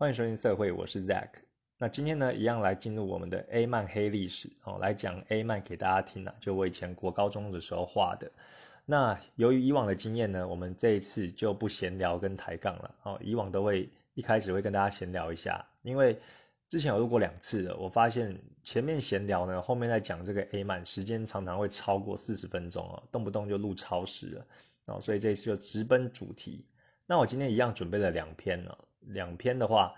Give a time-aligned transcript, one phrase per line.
[0.00, 1.28] 欢迎收听社会，我是 Zack。
[1.76, 8.32] 那今天呢，一样来进入我们的 A 曼黑历史哦，来讲 A 曼给大家听啊，就我以前国高中的时候画的。
[8.86, 13.18] 那由于以往的经验呢，我们这一次就不闲聊跟抬杠了哦。
[13.22, 16.18] 以往都会一开始会跟大家闲聊一下，因为
[16.70, 24.46] 之前有录过两次了，我发现前面闲聊呢，后面在讲这个 A 曼，时间常常会超过四十分钟哦，动不动就录超时了
[24.86, 26.64] 哦，所以这次就直奔主题。
[27.04, 28.74] 那我今天一样准备了两篇呢。
[29.00, 29.94] 两篇的话，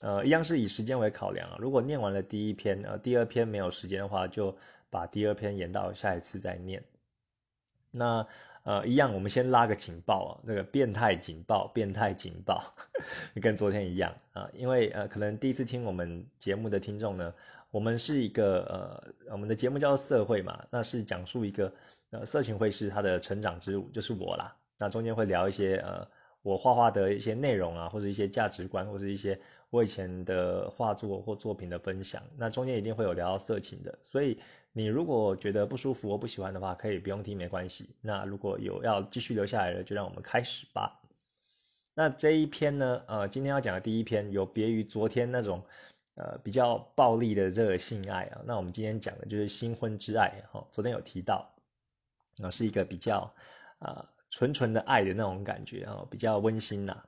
[0.00, 1.56] 呃，一样是以时间为考量啊。
[1.58, 4.56] 如果念完了第一篇，呃，第二篇没有时间的话，就
[4.90, 6.82] 把第二篇延到下一次再念。
[7.90, 8.26] 那
[8.64, 12.62] 呃，一样，我们先拉个警报啊，这个变态警报，变态警报，
[13.42, 14.48] 跟昨天一样啊。
[14.54, 17.34] 因为呃，可能第一次听我们节目的听众呢，
[17.70, 18.62] 我们是一个
[19.26, 21.72] 呃，我们的节目叫做社会嘛，那是讲述一个
[22.10, 24.56] 呃色情会师他的成长之路，就是我啦。
[24.78, 26.06] 那中间会聊一些呃。
[26.42, 34.38] 我画画的一些内容啊，或者一些价值观，或者一些我以前的画作或作品的分享，那中间一定会有聊到色情的，所以
[34.72, 37.90] 你如果觉得不舒服或不喜欢的话，可以不用听，没关系。
[38.00, 41.00] 那如果有要继续留下来的，就让我们开始吧。
[41.94, 45.62] 那这一篇呢，呃，今天要讲的第一篇有别于昨天那种，
[46.16, 50.66] 呃，比较暴力的这个性爱啊，那我们今天讲的就是新婚之爱哈。
[50.70, 51.54] 昨天有提到，
[52.42, 53.32] 啊，是一个比较
[53.78, 54.08] 啊。
[54.32, 57.04] 纯纯的爱的那种感觉啊，比较温馨呐。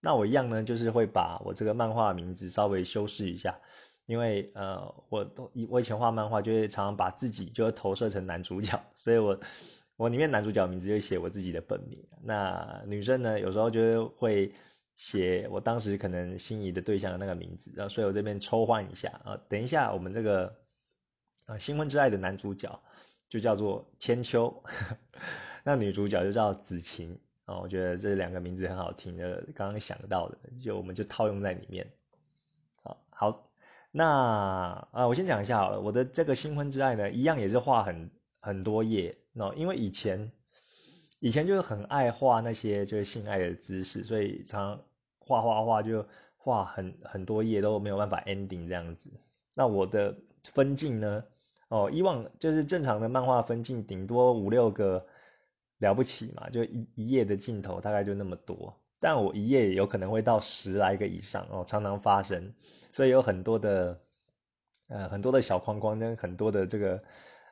[0.00, 3.58] 那我一样呢，就是会把我这个漫画名字稍微修饰一下，
[4.06, 9.38] 因为呃，我都我以前画漫画就会常常把自己就投射成男主角， 所以我
[9.96, 12.02] 我里面男主角名字就写我自己的本名。
[12.22, 14.54] 那女生呢，有时候就会
[14.96, 19.36] 写我当时可能心仪的对象的那个名字，然后所以我这边抽换一下啊。
[19.48, 20.56] 等一下我们这个
[21.46, 22.80] 啊新婚之爱的男主角
[23.28, 24.62] 就叫做千秋。
[25.62, 31.86] 那女主角就叫子晴啊，我觉得这两个名字很好听的，刚刚想到的，就我们就套用在里面。
[32.82, 33.50] 好，好，
[33.90, 34.06] 那
[34.92, 38.10] 啊，我先讲一下好了，我的这个新婚之爱呢，一样也是画很
[38.40, 40.32] 很多页，那因为以前
[41.18, 44.80] 以前就是很爱画那些就是性爱的姿势，所以常
[45.18, 46.06] 画画画就
[46.36, 49.10] 画很很多页都没有办法 ending 这样子。
[49.54, 51.24] 那我的分镜呢，
[51.68, 55.04] 哦，以往就是正常的漫画分镜，顶多五六个。
[55.80, 62.52] 了不起嘛，就一一页的镜头大概就那么多，但我一页有可能会到十来个以上哦，常常发生，
[62.92, 64.00] 所以有很多的，
[64.88, 67.02] 呃，很多的小框框跟很多的这个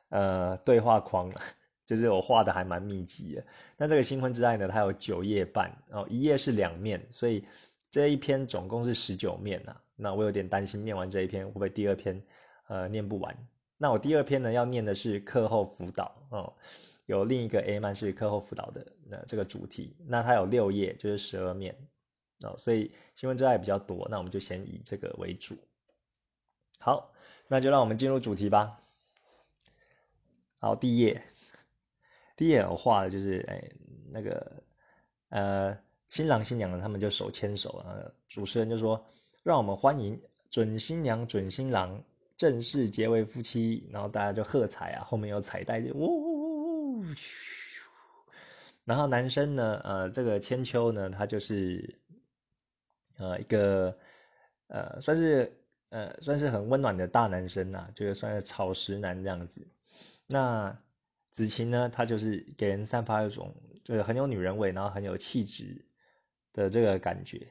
[0.09, 1.33] 呃对话框，
[1.85, 3.43] 就是我画的还蛮密集的。
[3.77, 7.43] 那这个新婚之爱呢，它有九页半哦，一页是两面，所以
[7.89, 9.75] 这一篇总共是十九面呐。
[9.95, 12.21] 那我有点担心念完这一篇会不会第二篇
[12.67, 13.35] 呃念不完？
[13.77, 16.53] 那我第二篇呢要念的是课后辅导哦。
[17.09, 21.75] 有另一个 A 曼是课后辅导的那这个主题，那它有六页，就是十二面
[22.43, 25.57] 哦，所以新闻之外比较多，那我们就先以这个为主。
[26.77, 27.11] 好，
[27.47, 28.79] 那就让我们进入主题吧。
[30.59, 31.23] 好，第一页，
[32.37, 33.71] 第一页我画的就是哎
[34.11, 34.61] 那个
[35.29, 39.03] 呃新郎新娘呢，他们就手牵手啊，主持人就说
[39.41, 40.21] 让我们欢迎
[40.51, 42.03] 准新娘准新郎
[42.37, 46.28] 正式结为夫妻，然后大家就喝彩啊，后面有彩带，呜。
[48.85, 51.99] 然后男生呢，呃，这个千秋呢，他就是，
[53.17, 53.95] 呃，一个，
[54.67, 55.55] 呃，算是，
[55.89, 59.67] 呃，算是很温暖的大男生呐，就是算是草食男这样子。
[60.25, 60.75] 那
[61.29, 65.85] 子晴呢，他就是给人散发一种就是很有女人味，然后很有气质
[66.51, 67.47] 的这个感觉。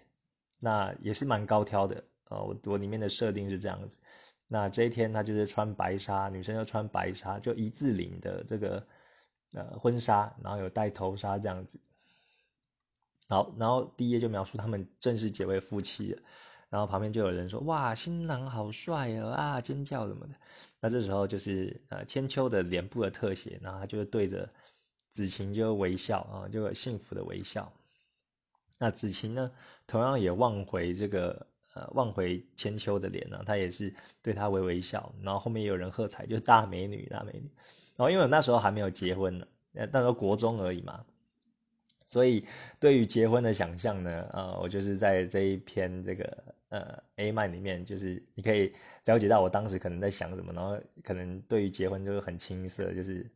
[0.58, 4.00] 那也是蛮高挑的，呃，我我里面的设定是这样子。
[4.48, 8.84] 那这一天他就是穿白纱，女生要穿白纱，就一字领的这个。
[9.52, 11.80] 呃，婚纱，然后有戴头纱这样子。
[13.28, 16.22] 好，然后第一页就描述他们正式结为夫妻了。
[16.70, 20.34] 然后旁边就有人说：“哇，新郎好帅哦！”啊，尖叫什么的。
[20.80, 24.50] 那这时候就是呃千秋的脸部的特写，然后他就对着
[25.10, 27.72] 子晴就微笑啊，就幸福的微笑。
[28.78, 29.50] 那子晴呢，
[29.86, 35.14] 同样也望回这个呃望回千秋的脸呢，他也是对他微微笑。
[35.22, 37.50] 然后后面也有人喝彩，就大美女，大美女。
[37.98, 39.46] 然后因为我那时候还没有结婚呢，
[39.92, 41.04] 那时候国中而已嘛，
[42.06, 42.46] 所以
[42.78, 48.72] 对于结婚的想象呢，呃，我就是在这一篇这个呃 A 漫里面，就是你可以
[49.04, 53.28] 了解到我当时可能在想什么，然后可能对于结婚就是很青涩，就是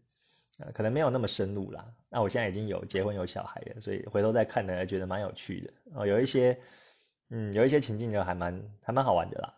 [0.72, 1.92] 可能没有那么深入啦。
[2.08, 6.56] 那我现在已经有结婚有小孩了，所以回头再看呢，觉得蛮有趣的哦，有一些
[7.30, 9.54] 嗯有一些情境就还蛮还蛮好玩的啦。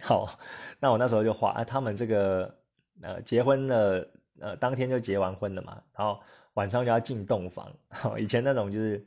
[0.00, 0.38] 好，
[0.78, 2.59] 那我那时候就画啊，他们这个。
[3.02, 4.10] 呃，结婚了，
[4.40, 6.20] 呃，当天就结完婚了嘛，然后
[6.54, 7.72] 晚上就要进洞房。
[8.18, 9.06] 以前那种就是，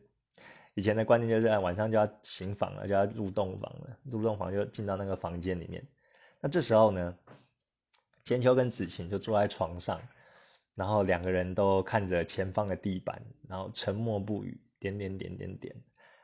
[0.73, 5.85] 以前的观念就是晚上就要行房了，就要入洞房了，入洞房就进到那个房间里面。
[6.39, 7.15] 那这时候呢，
[8.23, 10.01] 千秋跟子晴就坐在床上，
[10.75, 15.75] 然后两个人都看着前方的地板，然后沉默不语，点点点点点，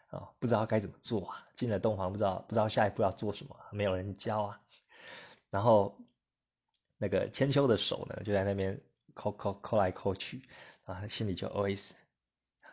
[0.08, 1.46] 啊，不知道该怎么做啊。
[1.56, 4.60] 进了洞房，不知道不知道下一步要做什么，没有人教啊。
[5.52, 5.98] 然后
[7.00, 8.80] 那个千秋的手呢，就在那边
[9.16, 10.44] 抠抠抠来抠去，
[10.84, 11.94] 啊，心里就 OS：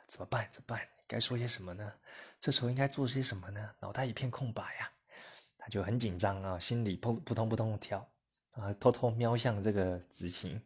[0.08, 0.46] 怎么办？
[0.50, 0.80] 怎么办？
[1.06, 1.92] 该说些什么呢？
[2.40, 3.70] 这时候应该做些什么呢？
[3.80, 4.90] 脑袋一片空白呀。
[5.58, 8.08] 他就很紧张啊，心里扑扑通扑通的跳
[8.52, 10.62] 啊，偷偷瞄向这个子晴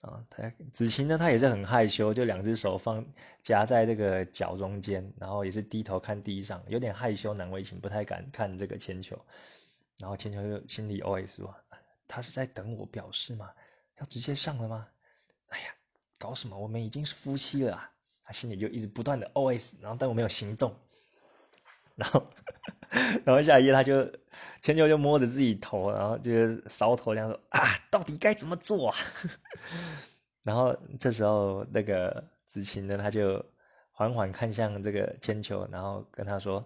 [0.00, 0.24] 啊。
[0.30, 3.04] 他子晴呢，他也是很害羞，就两只手放
[3.42, 9.18] 夹在这个脚中间，然后也是低头看地上，有点害羞难为情，不太敢看这个千秋。
[9.98, 11.54] 然后千秋就心里 OS 说
[12.10, 13.50] ：“他是在等我表示吗？
[13.98, 14.88] 要直接上了吗？
[15.48, 15.66] 哎呀，
[16.18, 16.58] 搞什么？
[16.58, 17.90] 我们已经是夫妻了。”啊！
[18.24, 20.72] 他心里就一直不断的 OS，然后但我没有行动。
[21.96, 22.24] 然后，
[23.26, 24.10] 然后下一页他就
[24.62, 26.30] 千秋就摸着自己头，然后就
[26.68, 28.96] 搔头这样说啊，到底该怎么做啊？
[30.42, 33.44] 然后这时候那个子晴呢，他就
[33.90, 36.64] 缓缓看向这个千秋，然后跟他说：“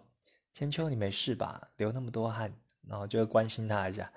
[0.55, 1.69] 千秋，你没事吧？
[1.76, 2.52] 流那么多汗。”
[2.87, 4.12] 然后就关心他一下。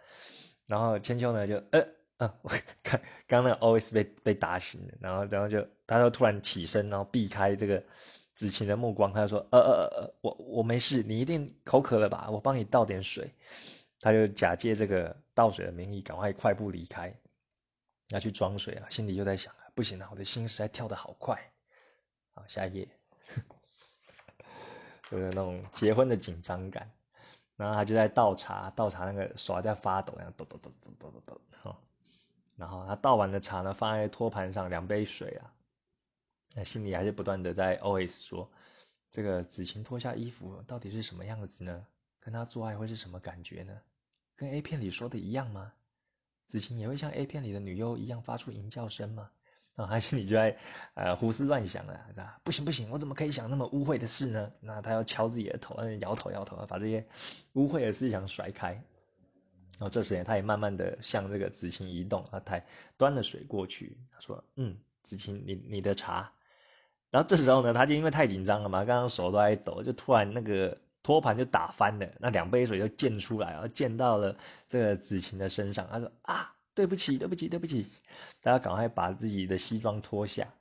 [0.67, 1.83] 然后千秋呢就呃
[2.17, 2.51] 呃，我
[2.83, 7.83] 看刚那个 OS 被被打醒了，然后然后就他就突然起身，然后避开这个。
[8.37, 12.29] 子晴的目光，他就说：“呃呃呃呃，我我没事，你一定口渴了吧？
[12.29, 13.27] 我帮你倒点水。”
[13.99, 17.11] 他就假借这个倒水的名义，赶快快步离开，
[18.09, 21.35] 要去装水啊，心里又在想：不行啊，我的心实在跳得好快。
[22.35, 22.87] 好，下一页，
[25.09, 26.87] 就是那种结婚的紧张感。
[27.57, 31.75] 然后他就在倒茶，倒茶那个手还在发抖，然后抖抖抖抖抖抖抖。
[32.55, 35.53] 然后他倒完的茶呢，放在托盘上，两杯水啊。
[36.55, 38.49] 那心里还是不断的在 OS 说
[39.11, 41.85] ：“这个子晴脱下衣服到底是什么样子呢？
[42.19, 43.79] 跟他做爱会是什么感觉呢？
[44.35, 45.71] 跟 A 片里说的一样吗？
[46.47, 49.29] 子晴也会像 A 片里的女优一样发出淫叫声吗？”
[49.77, 50.57] 然后他心里就在
[50.95, 52.39] 呃胡思乱想了，是吧？
[52.43, 54.51] 不行不行，我怎么可以想那么污秽的事呢？
[54.59, 57.05] 那他要敲自己的头，摇头摇头，把这些
[57.53, 58.69] 污秽的思想甩开。
[59.79, 62.61] 然后这时他也慢慢的向这个子晴移动，他
[62.97, 66.31] 端了水过去，他说：“嗯，子晴，你你的茶。”
[67.11, 74.35] 然后这时候呢，他就因为太紧张了嘛，刚刚手都在抖，就突然那个托盘就打翻了，那两杯水就溅出来，然后溅到了
[74.67, 75.87] 这个子晴的身上。
[75.91, 77.87] 他说：“啊，对不起，对不起，对不起！”
[78.39, 80.53] 大家赶快把自己的西装脱下，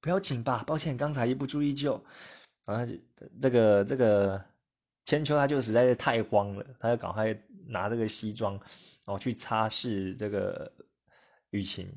[0.00, 0.62] 不要紧吧？
[0.62, 2.00] 抱歉，刚才一不注意就……
[2.64, 2.94] 然后
[3.42, 4.44] 这个这个
[5.04, 7.36] 千秋他就实在是太慌了，他就赶快
[7.66, 8.52] 拿这个西装，
[9.04, 10.72] 然后去擦拭这个
[11.50, 11.92] 雨晴，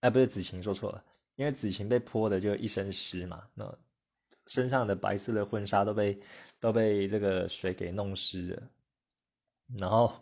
[0.00, 1.02] 哎，不是子晴，说错了。
[1.36, 3.78] 因为子晴被泼的就一身湿嘛，那
[4.46, 6.20] 身上的白色的婚纱都被
[6.60, 8.62] 都被这个水给弄湿了，
[9.78, 10.12] 然后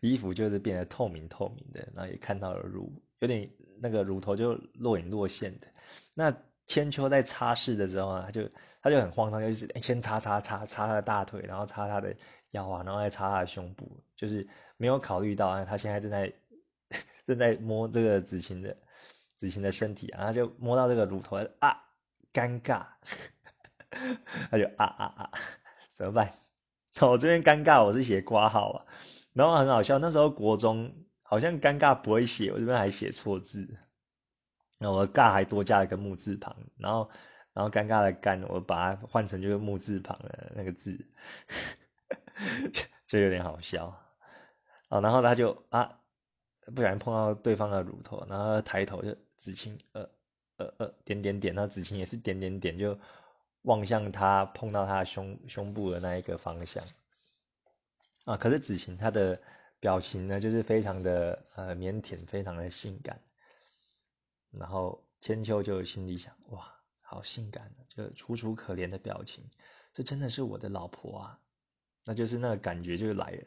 [0.00, 3.50] 衣服就是变得透明透明的，然后也看到了乳，有点
[3.80, 5.66] 那个乳头就若隐若现的。
[6.14, 6.34] 那
[6.66, 8.48] 千秋在擦拭的时候啊，他就
[8.80, 12.14] 他就很慌张，就是先擦擦擦擦他的大腿，然后擦他的
[12.52, 16.32] 腰啊，然后再擦他的胸部，就是没有考虑到啊，他现在正在
[17.26, 18.76] 正在摸这个子晴的。
[19.36, 21.76] 子晴的身体，然后就摸到这个乳头啊，
[22.32, 22.86] 尴尬，
[24.48, 25.30] 他就啊啊啊，
[25.92, 26.32] 怎么办？
[27.00, 28.86] 我这边尴尬，我是写挂号啊，
[29.32, 33.68] 然后很好笑，那时候国中好像尴尬不会写，我这边还写错字，
[34.78, 37.10] 那我尬还多加了个木字旁，然后
[37.52, 40.98] 然后尴尬的尴，我把它换成就是木字旁的那个字，
[43.06, 43.86] 就有点好笑，
[44.88, 46.00] 啊，然后他就啊。
[46.74, 50.08] 不小心碰到对方的乳头，然后抬头就子晴，呃
[50.56, 52.98] 呃呃点点点，那子晴也是点点点，就
[53.64, 56.82] 望向他碰到他胸胸部的那一个方向。
[58.24, 59.38] 啊，可是子晴她的
[59.80, 63.20] 表情呢，就是非常的呃腼腆，非常的性感。
[64.50, 69.44] 然后千秋就心里想，哇，好性感，就楚楚可怜的表情，
[69.92, 71.38] 这真的是我的老婆啊，
[72.06, 73.44] 那就是那个感觉就来了，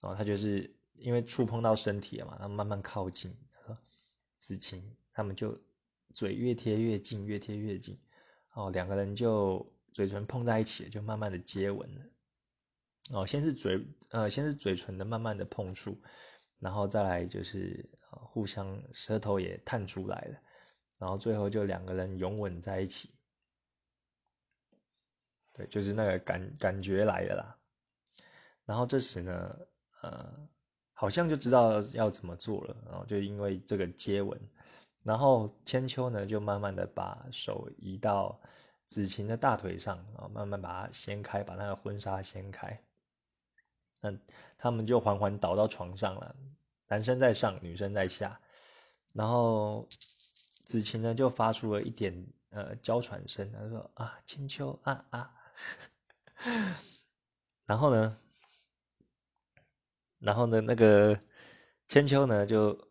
[0.00, 0.74] 然后他就是。
[1.00, 3.32] 因为触碰到身体了嘛，他慢慢靠近，
[4.36, 5.56] 子晴他们就
[6.12, 7.96] 嘴越贴越近，越贴越近，
[8.52, 12.04] 哦，两个人就嘴唇碰在一起，就慢慢的接吻了。
[13.12, 16.00] 哦，先是嘴，呃，先是嘴唇的慢慢的碰触，
[16.58, 20.38] 然后再来就是互相舌头也探出来了，
[20.98, 23.14] 然后最后就两个人拥吻在一起。
[25.52, 27.58] 对，就是那个感感觉来了啦。
[28.64, 29.58] 然后这时呢，
[30.02, 30.48] 呃。
[31.00, 34.36] 好像就知道要怎么做了，然后就因为这个接吻，
[35.04, 38.38] 然后千秋呢就慢慢的把手移到
[38.84, 42.82] 子晴的大腿上啊，慢慢把它掀开，把那个婚纱掀开。
[44.00, 44.12] 那
[44.58, 46.36] 他们就缓缓倒到床上了，
[46.88, 48.38] 男生在上，女生在下。
[49.14, 49.88] 然后
[50.66, 55.34] 子晴呢就发出了一点呃娇喘声，他说啊千秋啊啊。
[57.64, 58.18] 然后呢，
[60.18, 61.18] 然后呢那个
[61.86, 62.87] 千秋呢就。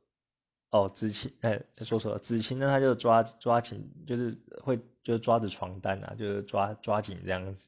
[0.78, 2.20] 哦，子晴，哎，说错了。
[2.20, 7.68] 子晴呢，他就抓抓紧，就是会，就是抓着床单啊，就是抓抓紧这样子，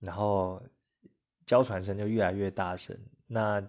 [0.00, 0.62] 然后
[1.44, 2.98] 娇喘声就越来越大声。
[3.26, 3.62] 那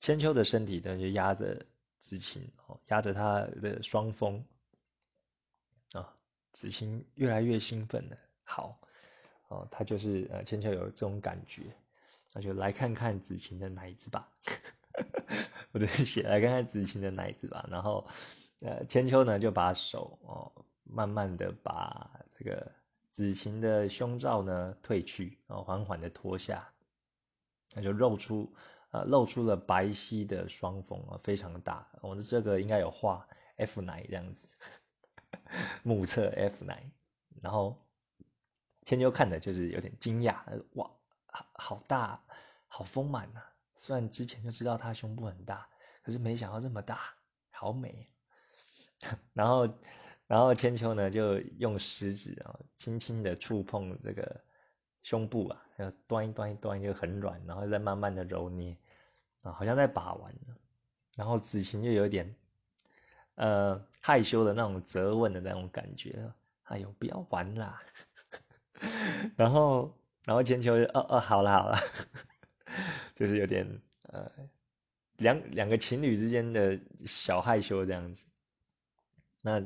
[0.00, 1.64] 千秋的身体呢，就压着
[2.00, 4.44] 子晴，哦，压着他的双峰
[5.92, 6.12] 啊。
[6.52, 8.16] 子晴越来越兴奋了。
[8.42, 8.80] 好，
[9.48, 11.62] 哦，他就是呃，千秋有这种感觉，
[12.34, 14.28] 那就来看看子晴的奶子吧。
[15.72, 18.06] 我就写来看看子晴的奶子吧，然后，
[18.60, 22.72] 呃，千秋呢就把手哦，慢慢的把这个
[23.08, 26.72] 子晴的胸罩呢褪去，然后缓缓的脱下，
[27.74, 28.52] 那就露出，
[28.90, 31.86] 呃，露出了白皙的双峰啊，非常大。
[32.00, 34.48] 我的这个应该有画 F 奶这样子，
[35.84, 36.90] 目测 F 奶，
[37.40, 37.76] 然后
[38.84, 40.36] 千秋看的就是有点惊讶，
[40.72, 40.90] 哇，
[41.26, 42.20] 好好大，
[42.66, 43.40] 好丰满呐。
[43.82, 45.66] 虽然之前就知道他胸部很大，
[46.02, 47.00] 可是没想到这么大，
[47.48, 48.06] 好美。
[49.32, 49.66] 然后，
[50.26, 54.44] 然后千秋呢就用食指啊，轻轻的触碰这个
[55.02, 58.76] 胸部啊，然后端一端一端就很软，然后再慢慢的揉捏
[59.44, 60.30] 啊，好像在把玩。
[61.16, 62.36] 然后子晴就有点
[63.36, 66.30] 呃害羞的那种责问的那种感觉，
[66.64, 67.82] 哎呦不要玩啦。
[69.38, 71.78] 然后，然后千秋就哦哦好了好了。
[73.20, 73.66] 就是有点
[74.04, 74.32] 呃，
[75.18, 78.24] 两两个情侣之间的小害羞这样子。
[79.42, 79.62] 那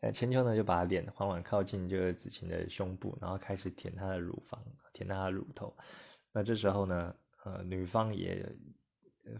[0.00, 5.76] 呃千秋呢就把脸缓缓靠近这个子晴的胸部，然后开始舔她的乳房，舔她的乳头。
[6.32, 8.50] 那这时候呢，呃女方也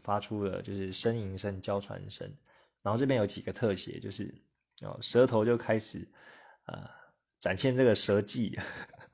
[0.02, 2.30] 发出了就是呻吟声、娇喘声。
[2.82, 4.34] 然后这边有几个特写，就是
[4.82, 6.06] 哦舌头就开始
[6.66, 6.90] 啊
[7.38, 8.58] 展现这个舌技，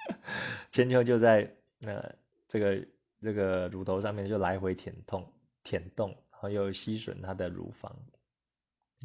[0.72, 2.12] 千秋就在那
[2.48, 2.84] 这个。
[3.22, 7.94] 这个乳头上面就来回舔痛、舔动，然后又吸吮她的乳房，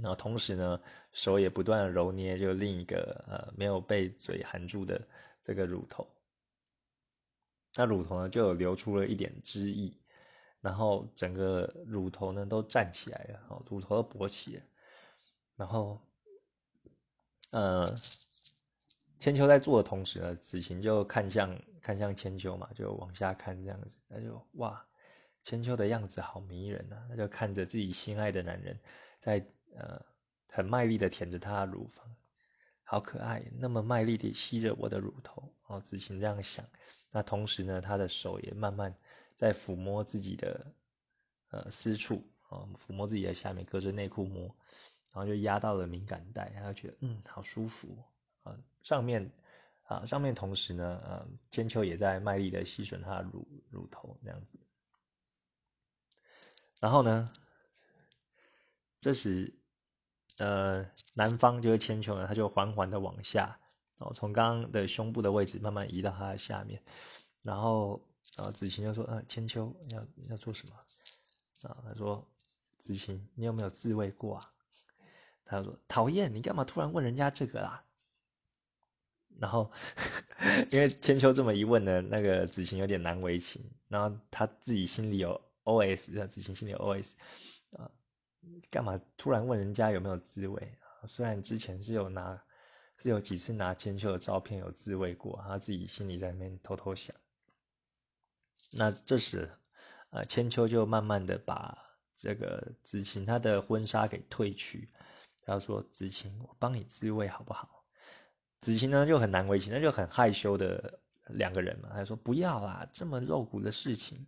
[0.02, 0.82] 然后同时呢，
[1.14, 5.08] 手也不断揉捏就另一个呃没有被嘴含住的
[5.42, 6.08] 这个乳头，
[7.76, 9.94] 那乳头呢就有流出了一点汁液，
[10.62, 14.64] 然后整个乳头呢都站起来了，乳头都勃起了，
[15.56, 16.02] 然后，
[17.52, 17.86] 呃。
[19.20, 24.86] 千秋在做的同时呢，子晴就看向看向千秋嘛，就往下看这样子，他就哇，
[25.42, 27.06] 千秋的样子好迷人啊！
[27.10, 28.80] 他就看着自己心爱的男人
[29.20, 29.44] 在
[29.76, 30.00] 呃
[30.50, 32.06] 很卖力的舔着他的乳房，
[32.84, 35.80] 好可爱，那么卖力的吸着我的乳头哦。
[35.80, 36.64] 子晴这样想，
[37.10, 38.94] 那同时呢，他的手也慢慢
[39.34, 40.74] 在抚摸自己的
[41.50, 44.44] 呃私处啊，抚摸自己的下面，隔着内裤摸，
[45.12, 47.98] 然后就压到了敏感带，他就觉得嗯好舒服。
[48.88, 49.30] 上面，
[49.84, 54.58] 啊，上面同时呢，呃，千秋也在卖力的吸吮她的乳乳头，这样子。
[56.80, 57.30] 然后呢，
[59.02, 59.54] 这时，
[60.38, 63.60] 呃，男方就是千秋呢，他就缓缓的往下，
[64.00, 66.82] 哦，从刚刚的胸部的位置慢慢移到他的下面。
[67.44, 68.02] 然后，
[68.38, 70.74] 然后子晴就说：“呃，千秋要要做什么？”
[71.68, 72.26] 啊，他说
[72.80, 74.54] ：“子晴，你有没有自慰过啊？”
[75.44, 77.84] 他说：“讨厌，你干嘛突然问人家这个啦？”
[79.40, 79.72] 然后，
[80.72, 87.16] 因为千秋这么一问呢，那个子晴有点难为情，然后他自己心里有 O S，子晴心里有 O S，
[87.72, 87.90] 啊，
[88.70, 90.78] 干嘛突然问人家有没有自慰？
[91.06, 92.42] 虽然之前是有拿，
[92.98, 97.16] 是有几次拿千秋的照片有自慰过，他自己心里在那边偷偷想。
[98.72, 99.50] 那这时，
[100.10, 101.78] 呃，千秋就慢慢的把
[102.16, 104.90] 这个子晴她的婚纱给褪去，
[105.42, 107.70] 他说：“子晴，我帮你自慰好不好？”
[108.60, 114.26] 子晴呢就很难为情，那就很害羞的两个人嘛，他说不要啦，这么露骨的事情。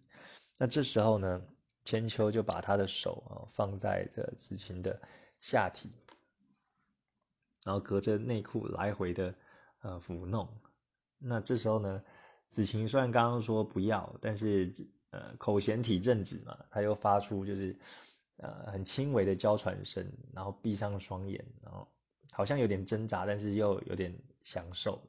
[0.57, 1.41] 那这时候呢，
[1.83, 5.01] 千秋就把他的手啊放在这子晴的
[5.41, 5.89] 下体，
[7.65, 9.33] 然后隔着内裤来回的
[9.81, 10.48] 呃抚弄。
[11.17, 12.03] 那这时候呢，
[12.50, 14.71] 子晴虽然刚刚说不要，但是
[15.09, 17.75] 呃口嫌体正直嘛，他又发出就是
[18.38, 21.91] 呃很轻微的娇喘声，然后闭上双眼，然后。
[22.31, 25.01] 好像有点挣扎，但是又有点享受，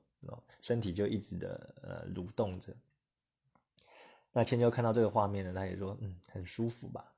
[0.61, 2.75] 身体就一直的呃蠕动着。
[4.33, 7.13] 那千秋看到这个画面呢，他也说，嗯，很舒服吧？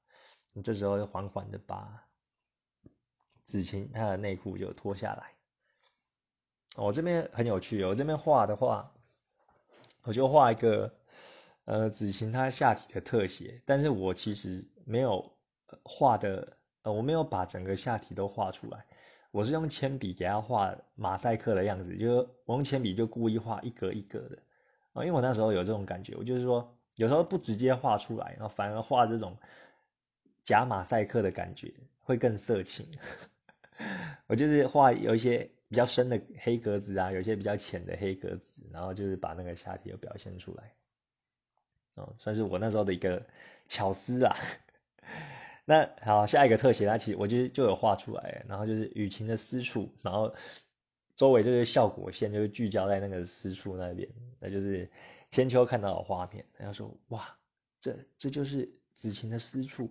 [0.63, 2.07] 这时候缓缓的把
[3.45, 5.33] 子晴她的内裤就脱下来，
[6.77, 8.93] 我这边很有趣，我这边画的话，
[10.03, 10.95] 我就画一个
[11.65, 15.35] 呃子晴她下体的特写，但是我其实没有
[15.83, 18.85] 画的，呃，我没有把整个下体都画出来，
[19.33, 24.39] 我是用铅笔给他画马赛克的样子，就是我用铅笔就故意画一格一格的
[24.93, 29.37] 啊，因为我那时候有这种感觉，我就是说有时候不直接画出来，然后反而画这种
[30.45, 32.87] 假马赛克的感觉会更色情，
[34.29, 35.51] 我就是画有一些。
[35.73, 40.71] 比较深的黑格子啊，有一些比较浅的黑格子，然后就是把那个下体又表现出来，
[41.95, 43.25] 哦，算是我那时候的一个
[43.69, 44.37] 巧思啊。
[45.73, 50.35] 那好，下一个特写，它其实我就就有画出来，然后就是雨晴的私处，然后
[51.17, 54.07] 周围这个效果线就是聚焦在那个私处那边，
[54.39, 54.87] 那就是
[55.31, 57.35] 千秋看到的画面，他说：“哇，
[57.81, 59.91] 这这就是子晴的私处，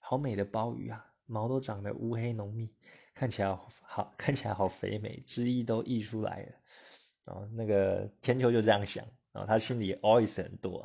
[0.00, 2.68] 好美的鲍鱼啊，毛都长得乌黑浓密。”
[3.14, 6.52] 看起来好，看起来好肥美，汁液都溢出来了。
[7.24, 10.84] 然后，那个千秋就这样想，然后他心里 always 很多。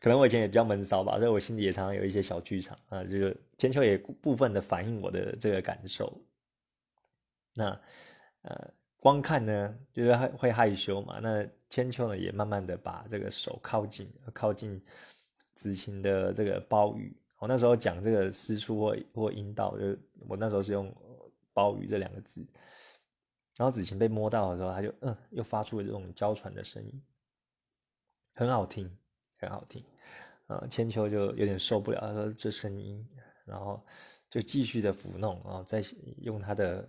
[0.00, 3.04] 可能我以前也比较闷骚吧，所以我心里也常常有一些小剧场啊。
[3.04, 6.12] 这个千秋也部分的反映我的这个感受。
[7.54, 7.78] 那
[8.42, 11.20] 呃，光看呢，就是会会害羞嘛。
[11.20, 14.82] 那千秋呢，也慢慢的把这个手靠近，靠近
[15.54, 17.14] 子晴的这个包鱼。
[17.38, 19.96] 我那时候讲这个私处或或阴道，就
[20.28, 20.90] 我那时候是用
[21.52, 22.46] 鲍鱼这两个字，
[23.56, 27.02] 然后子晴被摸到的时候，他就嗯，又发出了这种娇喘的声音，
[28.34, 28.94] 很好听，
[29.40, 29.84] 很好听，
[30.46, 33.08] 呃，千秋就有点受不了，他说这声音，
[33.44, 33.84] 然后
[34.28, 35.82] 就继续的抚弄，然后再
[36.18, 36.88] 用他的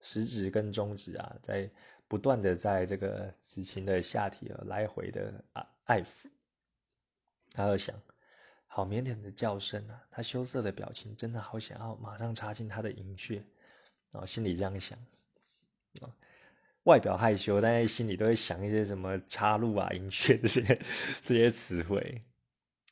[0.00, 1.70] 食指跟中指啊，在
[2.08, 6.28] 不断的在这个子晴的下体啊来回的啊爱抚，
[7.52, 7.94] 他就想。
[8.74, 10.02] 好腼腆的叫声啊！
[10.10, 13.44] 他羞涩的表情，真的好想要马上插进他的银穴，
[14.10, 14.98] 然后心里这样想。
[16.84, 20.80] 外表害羞，但是心里都会想一些什么插入啊、隐穴这些
[21.22, 22.22] 这些词汇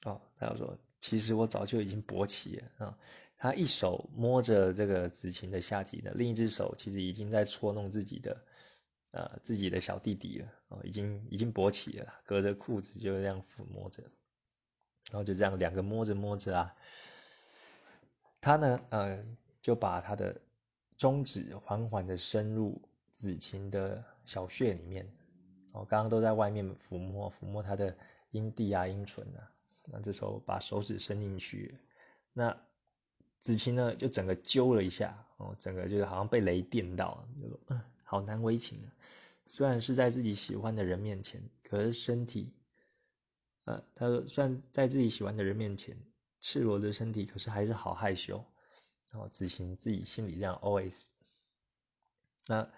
[0.04, 0.20] 哦。
[0.38, 2.98] 他要说，其实我早就已经勃起了啊。
[3.36, 8.44] 他一手摸着这个子晴的下体呢，另一只手其实已经在搓弄自己的
[9.12, 14.02] 呃自己的小弟弟了哦，已经已经勃起了，隔着裤子就这样抚摸着。
[15.10, 16.72] 然后就这样，两个摸着摸着啊，
[18.40, 19.24] 他呢，呃，
[19.60, 20.38] 就把他的
[20.96, 22.80] 中指缓缓的伸入
[23.20, 25.06] 子晴的小穴里面。
[25.72, 27.96] 哦，刚刚都在外面抚摸抚摸他的
[28.30, 29.52] 阴蒂啊、阴唇啊。
[29.84, 31.78] 那这时候把手指伸进去，
[32.32, 32.56] 那
[33.40, 37.28] 子晴呢就整个揪了一下，哦，整个就是好像被雷电到，
[37.68, 38.88] 嗯，好难为情啊。
[39.44, 42.54] 虽然是在自己喜欢的人面前，可是身体。
[43.64, 45.96] 呃，他说，虽然在自己喜欢的人面前
[46.40, 48.44] 赤裸着身体，可是还是好害羞。
[49.12, 51.04] 然后子晴自己心里这样 always。
[52.46, 52.70] 那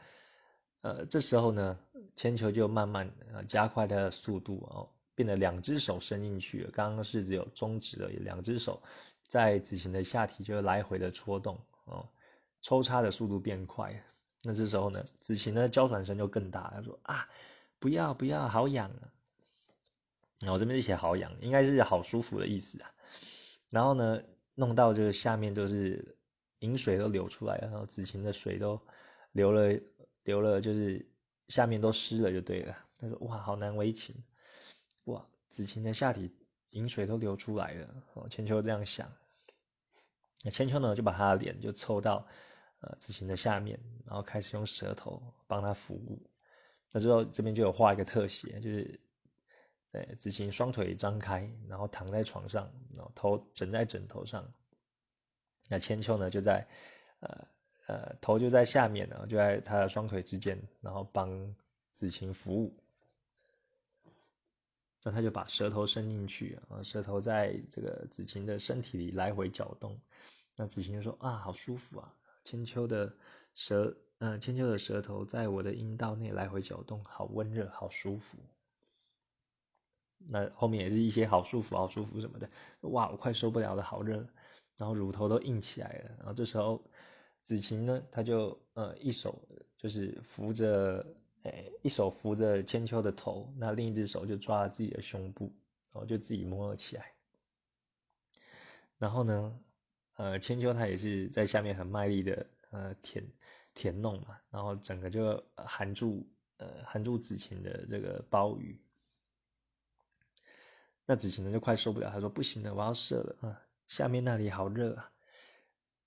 [0.82, 1.78] 呃，这时候呢，
[2.14, 6.70] 铅球就慢慢呃加快它的速度哦，变得两只手伸进去了。
[6.70, 8.82] 刚刚是只有中指而已，两只手
[9.26, 12.08] 在子晴的下体就来回的戳动哦，
[12.60, 14.04] 抽插的速度变快。
[14.42, 17.28] 那这时候呢，子晴的娇喘声就更大，他说啊，
[17.78, 19.06] 不要不要，好痒啊！
[20.50, 22.90] 我这边是写好痒，应该是好舒服的意思啊。
[23.70, 24.20] 然后呢，
[24.56, 26.16] 弄到就是下面都是
[26.58, 28.80] 饮水都流出来了，然后子晴的水都
[29.30, 29.78] 流了
[30.24, 31.06] 流了，就是
[31.48, 32.76] 下面都湿了就对了。
[32.98, 34.22] 他说：“哇，好难为情，
[35.04, 36.34] 哇，子晴的下体
[36.70, 39.12] 饮水都流出来了。”哦，千秋这样想。
[40.42, 42.26] 那千秋呢，就把他的脸就凑到
[42.80, 46.30] 呃子晴的下面，然后开始用舌头帮他服务。
[46.92, 49.00] 那之后这边就有画一个特写，就是。
[49.94, 54.50] 对，子晴双腿张开，然后躺在床上，然后头枕在枕头上。
[55.68, 56.66] 那千秋呢，就在，
[57.20, 57.46] 呃
[57.92, 61.54] 呃，头就在下面呢，就在他的双腿之间，然后帮
[61.90, 62.74] 子晴服务。
[65.02, 70.00] 那他就把舌头伸进去啊，舌头在这个子晴的身体里来回搅动。
[70.56, 72.14] 那子晴就说：“啊，好舒服啊！
[72.44, 73.14] 千秋的
[73.54, 78.38] 舌，嗯，千秋的舌头在我的阴道内来回搅动，好温热，好舒服。”
[80.18, 82.48] 那后面也是一些好舒服、好舒服什么的，
[82.80, 84.26] 哇，我快受不了了，好热，
[84.78, 86.10] 然后乳头都硬起来了。
[86.18, 86.80] 然后这时候
[87.42, 89.40] 子晴呢，他就呃一手
[89.76, 91.04] 就是扶着，
[91.42, 95.52] 哎，一手扶着千秋的头，那另一只手就抓了自己的胸部，
[95.92, 97.12] 然后就自己摸了起来。
[98.98, 99.60] 然后呢，
[100.14, 103.26] 呃，千秋他也是在下面很卖力的呃舔
[103.74, 106.28] 舔弄嘛，然后整个就含住
[106.58, 108.80] 呃含住子晴的这个包鱼。
[111.04, 113.60] 那子晴呢就快受不了，他说：“不行了，我要射了啊！
[113.88, 115.10] 下面那里好热啊！”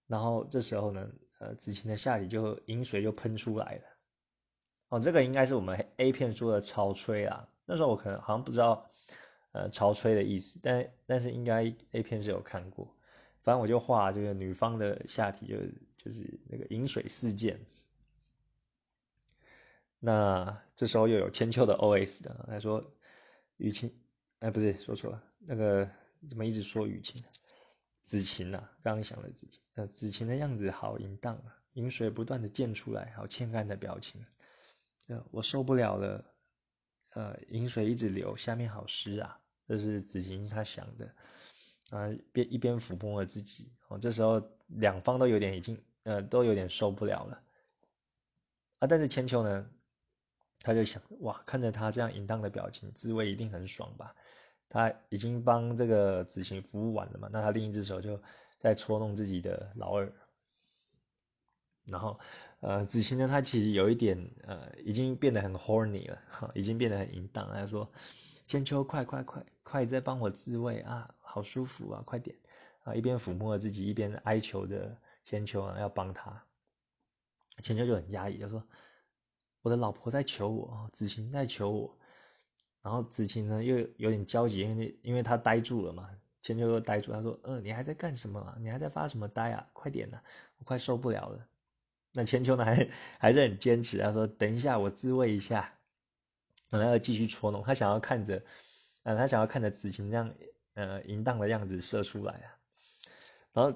[0.08, 3.84] 然后这时候呢，呃，子晴的下体就饮水就喷出来了，
[4.90, 7.48] 哦，这个应该是我们 A 片说的潮吹啊。
[7.66, 8.90] 那时候我可能好像不知道，
[9.52, 12.96] 呃，潮吹的意思，但但是应该 A 片是有看过。
[13.44, 15.56] 反正我就画这个女方的下体，就
[15.98, 17.60] 就是那个饮水事件。
[20.00, 22.84] 那这时候又有千秋的 OS 的，他说
[23.58, 23.92] 雨晴，
[24.40, 25.90] 哎，不是说错了，那个
[26.30, 27.24] 怎么一直说雨晴？
[28.06, 34.26] 子晴呐，刚刚想了子晴，呃，子晴的样子好淫荡啊，饮水不断的溅出来，好欠干的表情，
[35.08, 36.24] 呃，我受不了了，
[37.16, 41.16] 呃，饮水一直流，下面好湿啊，这是子晴他想的，
[41.90, 47.42] 啊，边一边抚摸了自己，哦，这时候两方都有点已经，呃，都有点受不了了，
[48.80, 49.70] 啊，但是千秋呢？
[50.60, 54.16] 他就想哇，看着他这样淫荡的表情，滋味一定很爽吧？
[54.70, 58.22] 他已经帮这个子晴服务完了嘛，那他另一只手就
[58.60, 60.12] 在搓弄自己的老二。
[61.86, 62.20] 然后，
[62.62, 66.20] 呃，子晴呢，他其实有一点呃，已经变得很 horny 了，
[66.56, 67.50] 已经变得很淫荡。
[67.54, 67.92] 他说
[68.48, 72.36] ：“千秋，快快快快，再帮我自慰啊，好舒服啊，快点
[72.84, 76.44] 啊！”一边抚摸着自己，一边哀求着千秋啊，要帮他。
[77.62, 78.64] 千秋就很压抑，就说。
[79.62, 81.98] 我的老婆在求我，子晴在求我，
[82.86, 86.08] 然后子晴呢又有点焦急，因为因为他呆住了嘛，
[86.44, 88.56] 千秋又呆住，他说：“嗯，你还在干什么？
[88.60, 89.68] 你还在发什么呆啊？
[89.74, 90.22] 快点呐，
[90.60, 91.48] 我快受不了了。”
[92.14, 95.74] 那千秋呢还还是很坚持，他说：“等一下，我自慰一下。”
[96.70, 98.44] 然后要继续戳弄，他想要看着，
[99.02, 100.32] 呃，他想要看着子晴这样
[100.76, 102.48] 呃淫荡的样子射出来啊，
[103.52, 103.76] 然后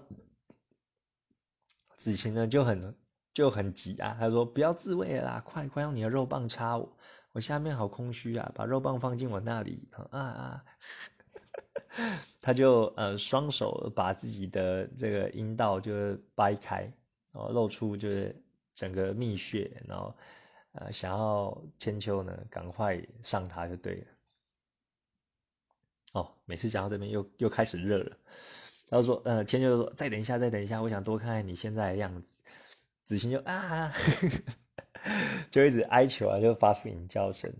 [1.98, 2.95] 子晴呢就很。
[3.32, 4.17] 就很急啊！
[4.19, 6.98] 他说：“不要自慰了啦，快快用你的肉棒插我，
[7.32, 8.52] 我下面好空虚啊！
[8.56, 10.65] 把肉棒放进我那里啊啊！”
[12.42, 16.82] 他就呃双手把自己的这个阴道就掰开，
[17.32, 18.36] 然后露出就是
[18.74, 20.15] 整个蜜穴，然后
[20.72, 24.08] 呃想要千秋呢赶快上他就对了。
[26.13, 28.18] 哦，每次讲到这边又又开始热了。
[28.88, 32.36] 他说：“呃，千秋说再等一下，再等一下，我想多看看你现在的样子。”
[33.06, 33.92] 子晴就啊，
[35.51, 37.51] 就一直哀求啊，就发出淫叫声。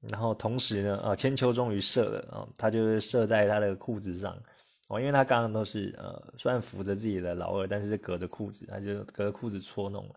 [0.00, 4.36] 然后同时呢，啊，千秋终于射了啊，他就是射在他的裤子上
[4.88, 10.16] 哦，因为他刚刚都是呃，虽然扶着自己的老二，但是隔着裤子，他就隔着裤子搓弄了。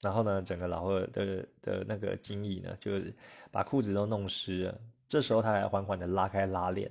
[0.00, 3.14] 然后呢，整个老二的的那个精液呢，就是
[3.50, 4.80] 把裤子都弄湿了。
[5.08, 6.90] 这时候他还缓缓的拉开拉链，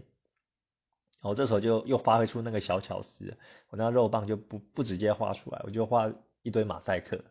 [1.22, 3.38] 哦，这时候就又发挥出那个小巧思，
[3.70, 6.12] 我那肉棒就不不直接画出来，我就画。
[6.44, 7.24] 一堆马赛克，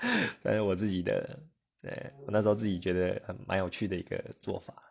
[0.42, 1.40] 但是我自己的，
[1.82, 4.82] 对我那时候自己觉得蛮有趣的一个做法。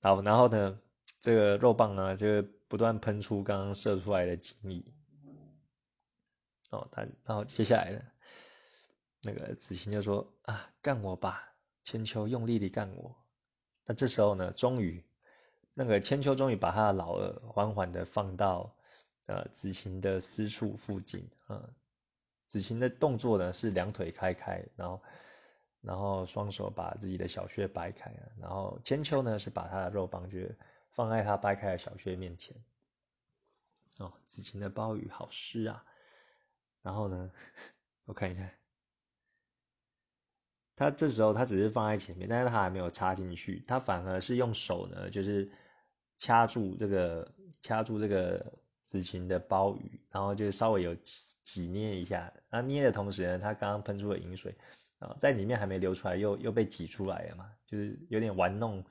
[0.00, 0.80] 好，然后呢，
[1.20, 4.84] 这个肉棒呢就不断喷出刚刚射出来的精液。
[6.70, 8.02] 哦，他然后接下来呢，
[9.22, 13.16] 那个子晴就说啊，干我吧，千秋用力的干我。
[13.86, 15.04] 那这时候呢，终于，
[15.74, 18.74] 那个千秋终于把他的老二缓缓的放到
[19.26, 21.68] 呃子晴的私处附近啊。
[22.46, 25.02] 子晴的动作呢是两腿开开，然后，
[25.80, 30.38] 然后双手把自己的小穴掰开然后千秋呢是把他的肉棒就
[30.92, 32.56] 放在他掰开的小穴面前。
[33.98, 35.84] 哦，子晴的包雨好湿啊！
[36.82, 37.30] 然后呢，
[38.06, 38.50] 我看一下，
[40.76, 45.50] 他这时候他只是放在前面，但是他还没有插进去，他反而是用手呢，就是
[46.18, 50.96] 掐住这个掐住这个子晴的包雨，然后就稍微有。
[51.44, 54.56] 挤捏一下，那捏的同时呢，他刚刚喷出了饮水，
[54.98, 58.84] 啊，在里面还没流出来，又又被挤出来了嘛，就是有点玩弄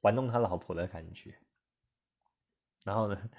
[0.00, 1.34] 玩弄他老婆的感觉。
[2.82, 3.30] 然后呢，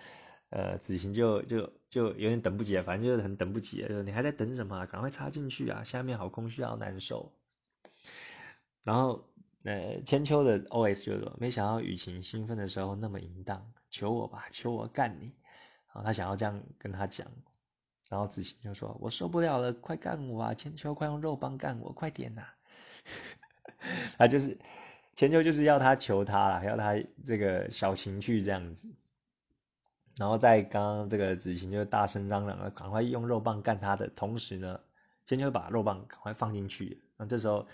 [0.51, 4.85] 呃，子晴就就就有点等不及了，反正就是很等不及了，就你还在等什么？
[4.85, 5.83] 赶快插进去啊！
[5.83, 7.33] 下面好空虚，好难受。
[8.83, 9.27] 然后，
[9.63, 15.33] 呃，千秋的 OS 就是说，没想到雨晴兴奋的时候那么淫荡，求我吧，求我干你。
[15.87, 17.27] 然后他想要这样跟他讲。
[18.09, 20.53] 然后子晴就说：“我受不了了，快干我啊！
[20.55, 22.43] 千秋，快用肉棒干我，快点呐！”
[24.17, 24.57] 他就是
[25.15, 28.89] 千秋，就是要他求他了，要他这个小情趣这样子。
[30.17, 34.79] 然后在刚刚这个子晴就大声嚷嚷了，赶快用肉棒干他的同时呢，
[35.25, 37.03] 千秋把肉棒赶快放进去。
[37.15, 37.67] 那这时候，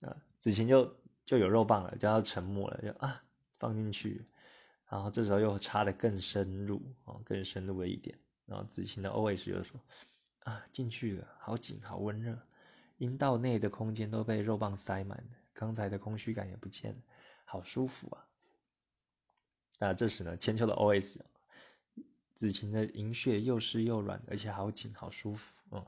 [0.00, 3.22] 啊，子晴就就有肉棒了，就要沉默了，就啊
[3.58, 4.24] 放进去。
[4.88, 8.18] 然后这时候又插的更深入哦，更深入了一点。
[8.50, 9.80] 然后子晴的 OS 就说
[10.42, 12.36] ：“啊，进去了，好紧，好温热，
[12.98, 16.98] 阴道内的空间都被肉棒塞满，刚才的空虚感也不见了，
[17.44, 18.26] 好舒服啊。”
[19.78, 21.20] 那这时呢，千秋的 OS，
[22.34, 25.54] 子晴的银穴又湿又软，而且好紧，好舒服。
[25.70, 25.86] 嗯，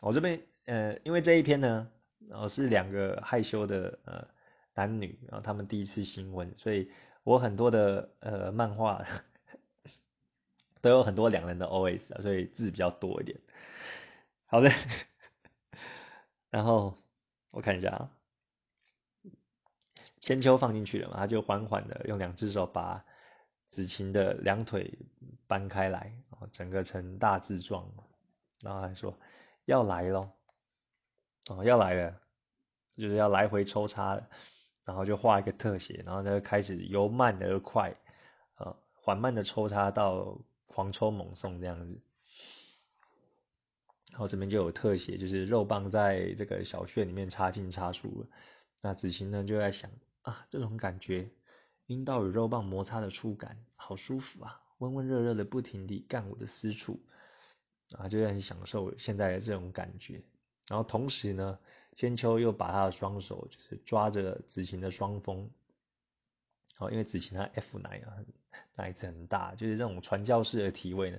[0.00, 1.90] 我这边呃，因为这一篇呢，
[2.28, 4.28] 然后是两个害羞的呃
[4.74, 6.88] 男女，然后他们第一次新婚，所以
[7.24, 9.04] 我很多的呃漫画
[10.80, 13.38] 都有很多两人的 OS 啊，所以字比较多一点。
[14.46, 14.70] 好的，
[16.50, 16.96] 然后
[17.50, 18.10] 我看一下啊，
[20.20, 23.04] 千秋放进去了嘛，他就缓缓的用两只手把
[23.68, 24.98] 子晴的两腿
[25.46, 26.12] 搬开来，
[26.50, 27.88] 整个成大字状，
[28.62, 29.16] 然后还说
[29.66, 30.32] 要来咯。
[31.48, 32.20] 哦，要来了，
[32.96, 34.20] 就是要来回抽插，
[34.84, 37.94] 然后就画一个特写，然后他就开始由慢而快，
[38.56, 40.38] 呃，缓慢的抽插到
[40.72, 42.00] 狂抽猛送这样子。
[44.10, 48.28] 然后这边就有特写，就是肉棒在这个小穴里面插进插出了。
[48.80, 49.90] 那子晴呢就在想
[50.22, 51.30] 啊，这种感觉，
[51.86, 57.00] 阴道与肉棒摩擦的触感好舒服啊，温温热热的不停地干我的私处，
[57.98, 60.22] 啊，就很享受现在的这种感觉。
[60.68, 61.58] 然后同时呢，
[61.94, 65.50] 千秋又把他的双手就是抓着子晴的双峰，
[66.78, 68.18] 哦，因为子晴她 F 奶啊，
[68.74, 71.18] 奶子很大，就是这种传教士的体位呢，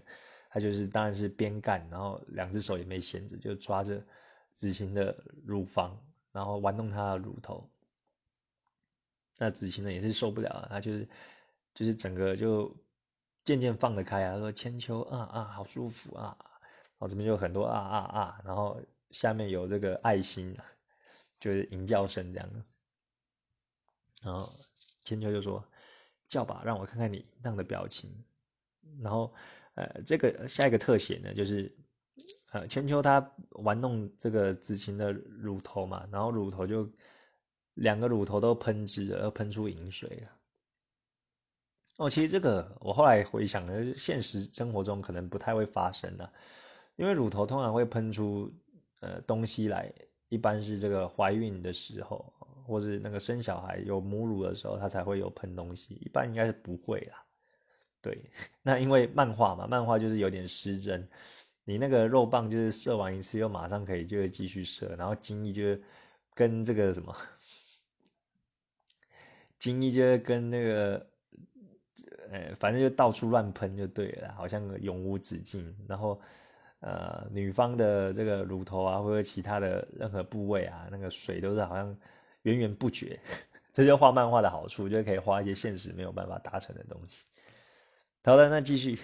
[0.49, 4.03] 他就是当然是边干，然后两只手也没闲着，就抓着
[4.53, 7.69] 子晴的乳房，然后玩弄她的乳头。
[9.37, 11.09] 那子晴呢也是受不了，他就是
[11.73, 12.75] 就是整个就
[13.43, 18.81] 渐渐放得开啊，他说千秋啊啊好舒服啊，然后这边就很多啊啊啊，然后。
[19.11, 20.57] 下面有这个爱心，
[21.37, 22.63] 就是吟叫声这样子。
[24.23, 24.49] 然后
[25.03, 25.61] 千秋就说
[26.31, 28.09] ：“叫吧，让我看看你那样的表情。”
[29.03, 29.33] 然后，
[29.75, 31.69] 呃，这个下一个特写呢，就是
[32.53, 33.19] 呃千秋他
[33.63, 36.89] 玩弄这个子晴的乳头嘛，然后乳头就
[37.73, 40.31] 两个乳头都喷汁了，要喷出饮水了。
[41.97, 46.33] 哦，其实这个我后来回想呢，现实生活中可能不太会发生的，
[46.95, 48.49] 因为乳头通常会喷出。
[49.03, 49.91] 呃，东西来
[50.29, 52.31] 一般是这个怀孕的时候，
[52.65, 55.95] 或是那个生小孩有母乳的时候，他才会有喷东西。
[56.01, 57.23] 一般应该是不会啦。
[58.01, 58.31] 对，
[58.63, 61.07] 那因为漫画嘛，漫画就是有点失真。
[61.63, 65.81] 你那个肉棒就是射完一次，又马上可以就会继续射，然后精液就
[66.33, 67.15] 跟这个什么，
[69.59, 71.07] 精液就跟那个，
[72.31, 75.75] 呃，反正就到处乱喷就对了，好像永无止境。
[75.87, 76.21] 然后。
[76.83, 81.95] 呃，女方的这个乳头啊，或者其他的任何部位啊，那个水都是好像
[82.43, 83.19] 源源不绝。
[83.73, 87.25] 这就画漫画的好处，就可以画一些现实没有办法达成的东西。
[88.23, 88.99] 好的，那继续。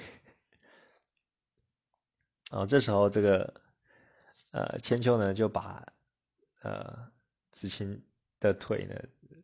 [2.52, 3.62] 哦，这时候这个
[4.52, 5.86] 呃千秋呢，就把
[6.62, 7.10] 呃
[7.52, 8.02] 子晴
[8.39, 8.95] 的腿呢，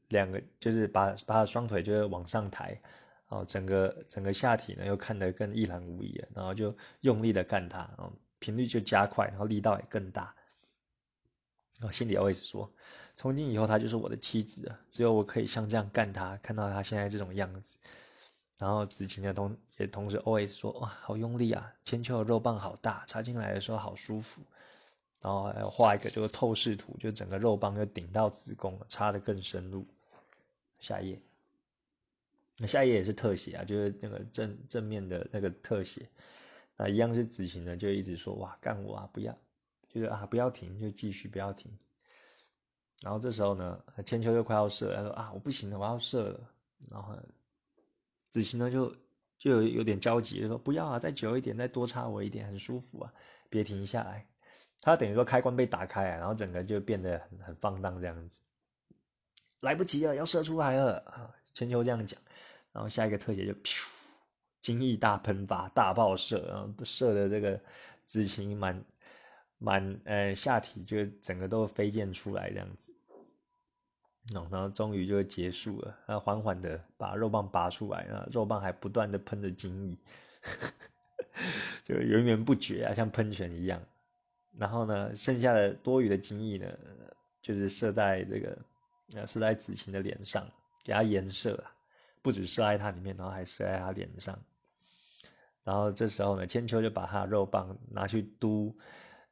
[0.09, 2.81] 两个就是把把他双腿就是往上抬。
[3.29, 10.35] 哦，整个整个下体呢又看得更一览无遗了，然后就用力的干它，然后频率就加快，然后力道也更大。
[11.83, 12.71] 然后心里 always 说，
[13.17, 17.77] 从今以后她就是我的妻子了，只有我可以像这样干她，看到她现在这种样子。
[18.57, 24.41] 然后子晴的同也同时 always 说，哇，好用力啊，千秋的肉棒好大，插进来的时候好舒服。
[25.21, 29.85] 然后还要画一个这个透视图，就整个肉棒就顶到子宫，插的更深入。
[30.79, 31.19] 下一页。
[32.59, 36.07] 那下一页也是特写啊，就是那个正正面的那个特写，
[36.77, 39.37] 那一样是子晴的，就一直说哇干我啊，不要，
[39.93, 41.71] 就是啊不要停，就继续不要停。
[43.03, 46.49] 然后这时候呢，千秋就快要射，他说啊我不行了，我要射了。
[46.89, 47.15] 然后
[48.29, 48.95] 子晴呢就
[49.37, 53.13] 就有点焦急，就说不要啊，再久一点，再多插我一点，很舒服啊，
[53.49, 54.25] 别停下来。
[54.81, 58.41] 他等于说开关被打开，然后整个就变得很很放荡这样子。
[59.61, 61.31] 来不及了，要射出来了啊！
[61.53, 62.19] 千秋这样讲。
[62.73, 63.53] 然后下一个特写就，
[64.59, 67.61] 精液大喷发，大爆射，然后射的这个
[68.05, 68.83] 子晴满
[69.63, 72.91] 满呃下体就整个都飞溅出来这样子，
[74.33, 79.97] 然后终于就结束了，然后缓缓的把肉棒拔出来，啊，肉棒还不断的喷着精液，
[81.85, 83.81] 就源源不绝啊，像喷泉一样。
[84.57, 86.67] 然后呢，剩下的多余的精液呢，
[87.41, 88.57] 就是射在这个
[89.15, 90.45] 呃射在子晴的脸上，
[90.83, 91.71] 给他颜射啊。
[92.21, 94.39] 不止射在他里面，然后还射在他脸上。
[95.63, 98.75] 然后这时候呢，千秋就把他的肉棒拿去嘟，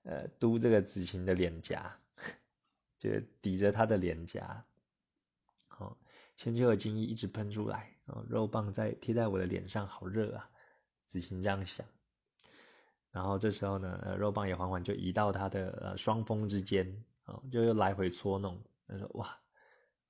[0.03, 1.99] 呃，嘟这个子晴的脸颊，
[2.97, 3.09] 就
[3.41, 4.65] 抵着他的脸颊。
[5.67, 5.97] 好，
[6.35, 10.49] 千秋的精液一直喷出来，哦肉棒在贴在我的脸上，好热啊！
[11.05, 11.85] 子晴这样想。
[13.11, 18.61] 然后这时候呢，呃，肉棒也缓缓就移到他的呃双峰之间，哦，就又来回搓弄。
[18.87, 19.37] 他说：“哇。”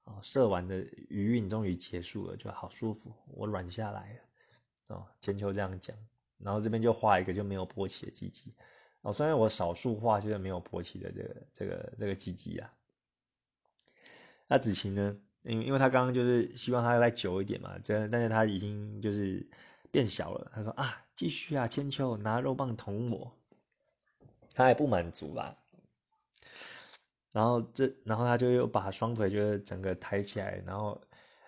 [0.06, 4.20] 哦，射完的余韵终于结束了，就好舒服，我软下来了。
[4.96, 5.96] 哦，千秋这样讲，
[6.40, 8.52] 然后这边就画一个就没有勃起的鸡鸡。
[9.02, 12.72] 哦，虽然我少数画就是没有勃起的这个这个这个鸡鸡啊，
[14.48, 15.18] 那子晴呢？
[15.44, 19.50] 因因为他刚刚就是希望他再久一点嘛，这但是他已经就是
[19.90, 20.52] 变小了。
[20.54, 23.32] 他说啊，继续啊，千秋拿肉棒捅我，
[24.54, 25.58] 他还不满足啦。
[27.32, 31.02] 然后这，然后他就又把双腿就是整个抬起来，然后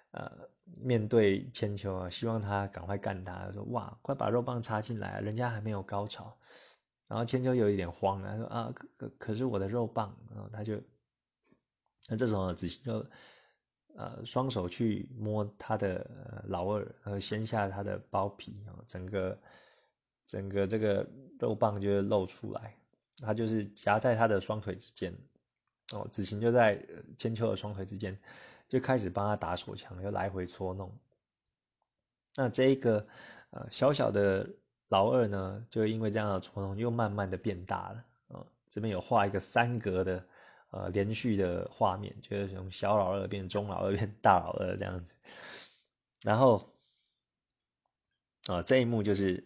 [0.09, 0.49] 呃
[0.81, 3.51] 面对千秋啊，希望他赶快干他。
[3.51, 6.35] 说哇，快把肉棒插进来，人家还没有高潮。
[7.07, 10.15] 然后千秋有一点慌了，说啊，可可是我的肉棒。
[10.33, 10.81] 然后他就，
[12.09, 13.05] 那这时候子晴就。
[13.95, 19.39] 呃，双手去摸他的老二，然后掀下他的包皮然后，整个
[20.25, 21.07] 整个这个
[21.39, 22.75] 肉棒就露出来，
[23.17, 25.15] 他就是夹在他的双腿之间，
[25.93, 26.83] 哦，子晴就在
[27.19, 28.19] 千秋的双腿之间，
[28.67, 30.91] 就开始帮他打手枪，又来回搓弄。
[32.35, 33.05] 那这一个
[33.51, 34.49] 呃小小的
[34.93, 37.95] 老二呢，就因为这样的搓弄，又慢慢的变大了
[38.37, 40.23] 啊，这边有画一个三格的。
[40.75, 45.13] 呃，连续的画面就是从小老二变中老二变大老二这样子，
[46.23, 46.67] 然后
[48.47, 49.43] 啊，这一幕就是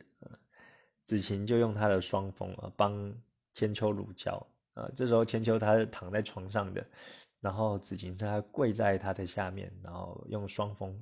[1.04, 3.14] 子晴就用他的双峰啊帮
[3.54, 6.88] 千秋乳胶啊，这时候千秋他是躺在床上的，
[7.42, 10.98] 然后子晴他跪在他的下面，然后用双峰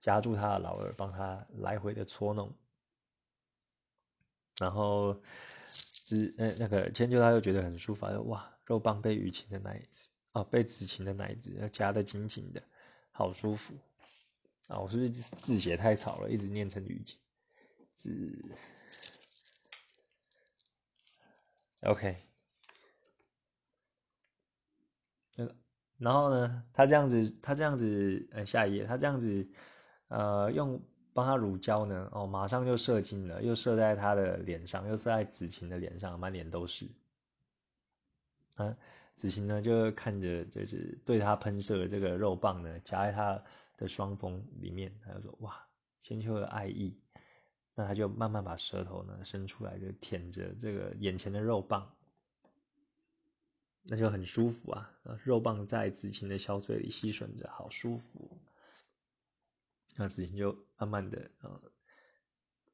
[0.00, 2.50] 夹住他的老二，帮他来回的搓弄，
[4.60, 5.20] 然后
[5.80, 8.52] 子呃那个千秋他又觉得很舒服，哇。
[8.66, 12.60] 肉棒被雨晴的奶子啊，被子晴的奶子要夹得紧紧的，
[13.12, 13.74] 好舒服
[14.66, 14.80] 啊！
[14.80, 17.16] 我是不是字写太吵了，一直念成雨晴
[17.94, 18.36] 字
[21.82, 22.16] ？OK，
[25.96, 29.48] 然后呢，他这样子，他这样子，呃，下一页，他这样子，
[30.08, 30.82] 呃，用
[31.16, 36.86] 帮他乳胶呢，哦，马上就射精了，又射在他的脸上，又射在子晴的脸上，满脸都是。
[38.56, 38.76] 啊，
[39.14, 43.42] 子晴呢就看着，就是对他喷射的这个肉棒呢，夹在他
[43.78, 45.66] 的双峰里面，他就说：“哇，
[46.02, 46.94] 千秋的爱意。”
[47.74, 51.90] 那他就慢慢把舌头呢伸出来，就舔着这个眼前的肉棒，
[53.84, 54.90] 那就很舒服啊！
[55.24, 58.38] 肉棒在子晴的小嘴里吸吮着，好舒服。
[59.96, 61.60] 那子晴就慢慢的呃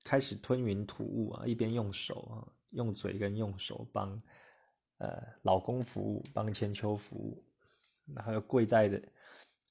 [0.05, 4.23] 开始吞云吐雾啊，一边用手啊，用嘴跟用手帮。
[4.99, 7.45] 呃，老公服务，帮千秋服务，
[8.15, 9.03] 然后又跪在的，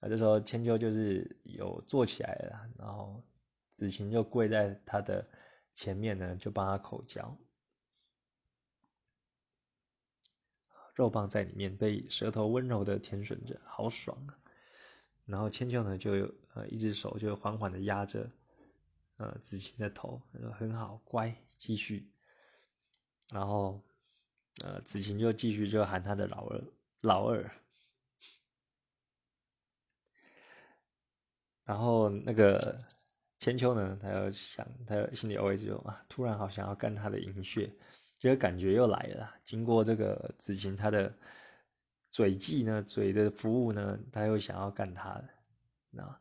[0.02, 3.24] 啊，这时候千秋就是有坐起来了，然后
[3.72, 5.26] 子晴就跪在他的
[5.74, 7.38] 前面呢，就帮他口交，
[10.96, 14.38] 肉棒在里面被舌头温柔的舔吮着，好爽啊！
[15.26, 18.30] 然后千秋呢，就有呃一只手就缓缓的压着
[19.18, 20.22] 呃子晴的头，
[20.58, 22.10] 很好，乖，继续，
[23.34, 23.82] 然后。
[24.66, 26.62] 呃，子晴就继续就喊他的老二，
[27.00, 27.50] 老二。
[31.64, 32.78] 然后那个
[33.40, 37.74] 千秋呢，他要想，他心里 always 就啊，突然好想要干他的银穴，
[38.20, 39.34] 这个感觉又来了。
[39.46, 41.12] 经过这个子晴他的
[42.12, 45.30] 嘴技呢，嘴的服务呢，他又想要干他的。
[45.90, 46.20] 那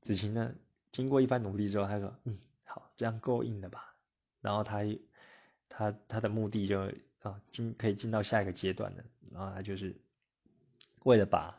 [0.00, 0.54] 子晴呢，
[0.92, 3.92] 经过一番努力之后，他说：“嗯，好，这样够硬了吧？”
[4.40, 4.82] 然后他
[5.68, 6.88] 他他的目的就。
[7.24, 9.96] 啊，进可以进到下一个阶段的，然后他就是
[11.04, 11.58] 为了把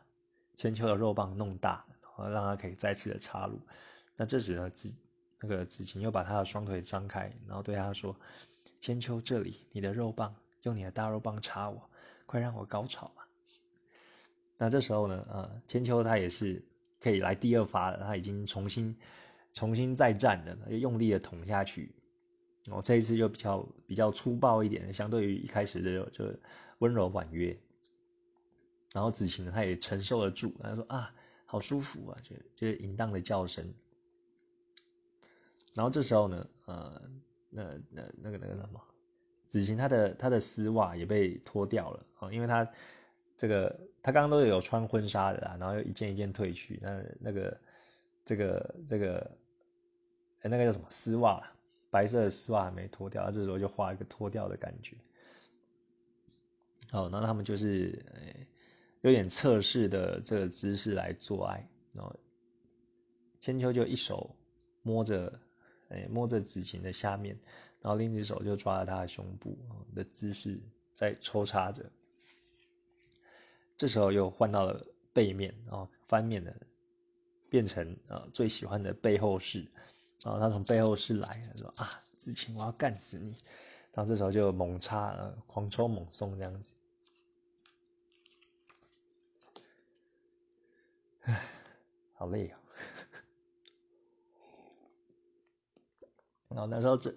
[0.55, 3.59] 千秋的肉棒弄大，然后让他可以再次的插入。
[4.15, 4.93] 那这时呢，子
[5.39, 8.15] 那个子晴又把他的双腿张开，然后对他说
[8.79, 11.89] ：“千秋，这里你的肉棒，用你的大肉棒插我，
[12.27, 13.24] 快让我高潮吧。”
[14.57, 16.63] 那这时候呢，呃，千秋他也是
[16.99, 18.95] 可以来第二发了，他已经重新
[19.53, 21.93] 重新再战了，用力的捅下去。
[22.65, 26.25] 然后，这一次就比较比较粗暴一点，相对于一开始的就
[26.79, 27.55] 温柔婉约。
[28.93, 31.13] 然后子晴呢，他也承受得住，他说啊，
[31.45, 33.73] 好舒服啊，就就淫荡的叫声。
[35.73, 37.01] 然后这时候呢，呃，
[37.49, 38.81] 那那那个那个什么，
[39.47, 42.67] 子晴她的她的丝袜也被脱掉了啊，因为她
[43.37, 47.57] 这个他刚刚都有穿婚纱的啦，然后又一件一件褪去，那那个
[48.23, 49.37] 这个这个，
[50.41, 51.41] 哎，那个叫什么丝袜？
[51.91, 54.97] 白色的丝袜还没脱掉，他这时候就画一个脱掉的感觉。
[56.91, 58.47] 好，那他们就是诶，
[59.01, 61.65] 有点测试的这个姿势来做爱。
[61.93, 62.13] 然后
[63.39, 64.35] 千秋就一手
[64.81, 65.39] 摸着，
[65.87, 67.37] 诶，摸着子晴的下面，
[67.81, 69.57] 然后另一只手就抓着他的胸部
[69.95, 70.59] 的姿势
[70.93, 71.89] 在抽插着。
[73.77, 76.55] 这时候又换到了背面，然后翻面的
[77.49, 79.65] 变成啊最喜欢的背后式。
[80.23, 83.35] 然后他从背后是来，说啊，子晴，我要干死你！
[83.91, 85.13] 然后这时候就猛插，
[85.45, 86.73] 狂抽猛送这样子。
[91.23, 91.41] 唉，
[92.13, 92.59] 好累啊。
[96.47, 97.13] 然后那时候这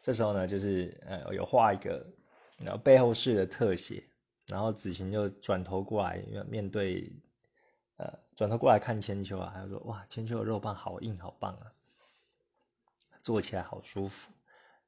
[0.00, 2.06] 这时候呢，就是呃有画一个
[2.60, 4.08] 然后背后式的特写，
[4.48, 7.12] 然后子晴就转头过来面对
[7.96, 11.72] 呃转头过来看千秋啊，他说哇千秋的肉棒好硬好棒啊，
[13.22, 14.32] 做起来好舒服。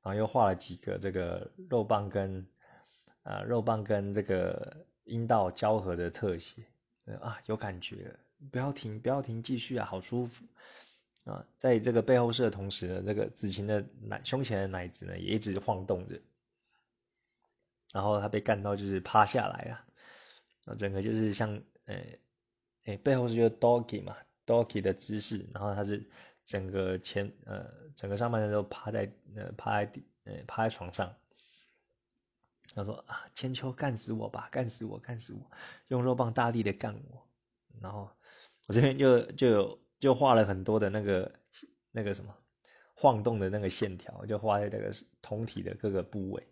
[0.01, 2.47] 然后又画了几个这个肉棒跟
[3.25, 6.63] 啊肉棒跟这个阴道交合的特写
[7.21, 8.17] 啊有感觉，
[8.53, 10.45] 不要停不要停继续啊好舒服。
[11.25, 16.19] 啊，在这个背后射的同时呢，那个子晴的奶胸前的奶子呢也一直晃动着，
[17.93, 19.85] 然后他被干到就是趴下来了，
[20.67, 21.97] 啊，整个就是像呃，
[22.85, 24.17] 哎背后是就 doggy 嘛
[24.47, 26.09] ，doggy 的姿势，然后他是
[26.45, 27.67] 整个前呃
[27.97, 31.15] 整个上半身都趴在呃趴在地呃趴在床上，
[32.75, 35.51] 他说啊千秋干死我吧，干死我干死我，
[35.89, 37.27] 用肉棒大力的干我，
[37.81, 38.11] 然后
[38.67, 39.79] 我这边就就有。
[40.01, 41.41] 就画了很多的那个
[41.91, 42.33] 那个什么
[42.95, 46.47] 晃动的那个线条，就画在这个酮体的各个部位，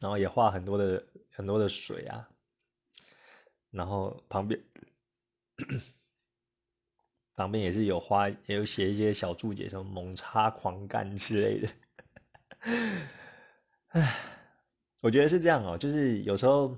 [0.00, 2.28] 然后也画很多的很多的水啊，
[3.70, 4.60] 然后旁边
[7.34, 11.68] 旁边也是有画，也有写一些小注解，什么猛插狂干之类的。
[13.88, 14.16] 唉，
[15.00, 16.76] 我觉得是这样哦，就是有时候。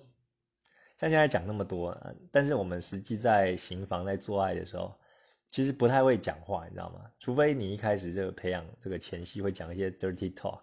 [0.98, 1.94] 像现在讲那么多，
[2.32, 4.98] 但是我们实际在行房在做爱的时候，
[5.46, 7.12] 其实不太会讲话，你知道吗？
[7.18, 10.62] 除非你一开始就培养这个前戏，会讲一些 dirty talk。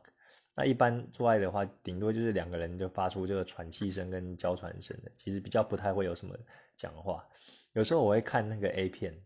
[0.56, 6.38] 那一般做爱的话，顶多就是两个人就发出这个喘气声跟娇喘声的，其实比较不太会有什么
[6.76, 7.28] 讲话。
[7.74, 9.20] 有时候我会看那个 A 片，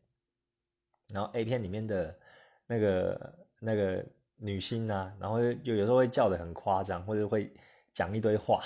[1.13, 2.17] 然后 A 片里面的
[2.65, 4.05] 那个那个
[4.37, 7.51] 女星啊，然后就有时候会叫的很夸张，或者会
[7.93, 8.63] 讲一堆话。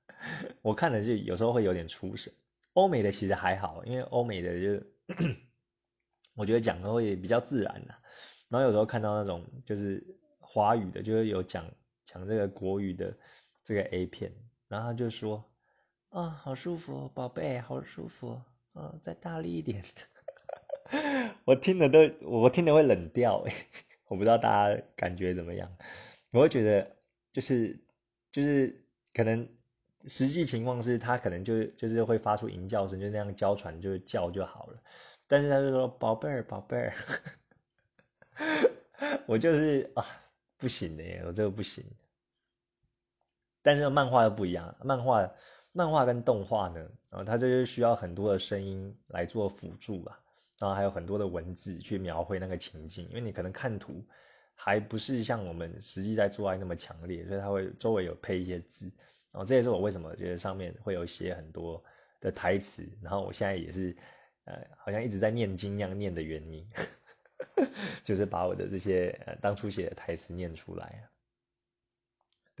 [0.62, 2.32] 我看的是有时候会有点出神，
[2.74, 4.82] 欧美的其实还好，因为欧美的就
[6.34, 7.94] 我觉得讲的会比较自然的。
[8.48, 10.02] 然后有时候看到那种就是
[10.38, 11.64] 华语的，就是有讲
[12.10, 13.16] 抢这个国语的
[13.62, 14.32] 这个 A 片，
[14.66, 15.44] 然后他就说
[16.08, 18.40] 啊，好舒服，宝贝，好舒服，
[18.72, 19.80] 啊，再大力一点。
[21.46, 23.44] 我听的都，我听的会冷掉，
[24.08, 25.70] 我不知道大家感觉怎么样，
[26.32, 26.96] 我会觉得
[27.30, 27.78] 就是
[28.32, 28.84] 就是
[29.14, 29.48] 可能。
[30.06, 34.82] 实际情况是他可能就就是会发出吟叫声，就那样娇喘，就叫就好了。
[35.28, 36.94] 但是他就说宝贝儿，宝贝儿，
[39.28, 40.02] 我就是啊，
[40.56, 41.84] 不行的，我这个不行。
[43.62, 45.30] 但是漫画又不一样，漫画
[45.72, 50.20] 漫画跟动画呢，啊，它就是需要很多的声音来做辅助吧，
[50.58, 54.04] 然后还有很多的文字去描绘那个情境，因为你可能看图
[54.54, 58.90] 还不是像我们实际在做爱那么强烈，所以它会周围有配一些字。
[59.32, 61.80] 然后这也是我为什么觉得上面会有写很多
[62.20, 63.96] 的台词，然后我现在也是，
[64.44, 66.68] 呃，好像一直在念经那样念的原因，
[68.02, 71.08] 就是把我的这些呃当初写的台词念出来，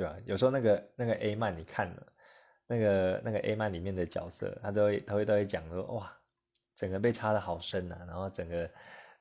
[0.00, 0.16] 对吧？
[0.24, 2.06] 有时候那个那个 A 漫你看了，
[2.66, 6.10] 那个那个 A 漫里面的角色，他都会他会都会讲说，哇，
[6.74, 8.70] 整个被插的好深啊，然后整个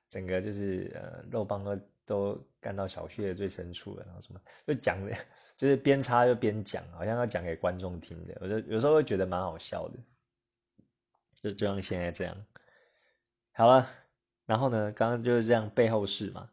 [0.08, 5.14] 整个就是呃肉棒都都干到小穴最深处了，然后什么就讲的。
[5.58, 10.00] 就是边插就边讲，好像要讲给观众听的，我就有时候会觉得蛮好笑的，
[11.34, 12.46] 就就像现在这样。
[13.52, 13.90] 好了，
[14.46, 16.50] 然后呢，刚刚就是这样背后事嘛。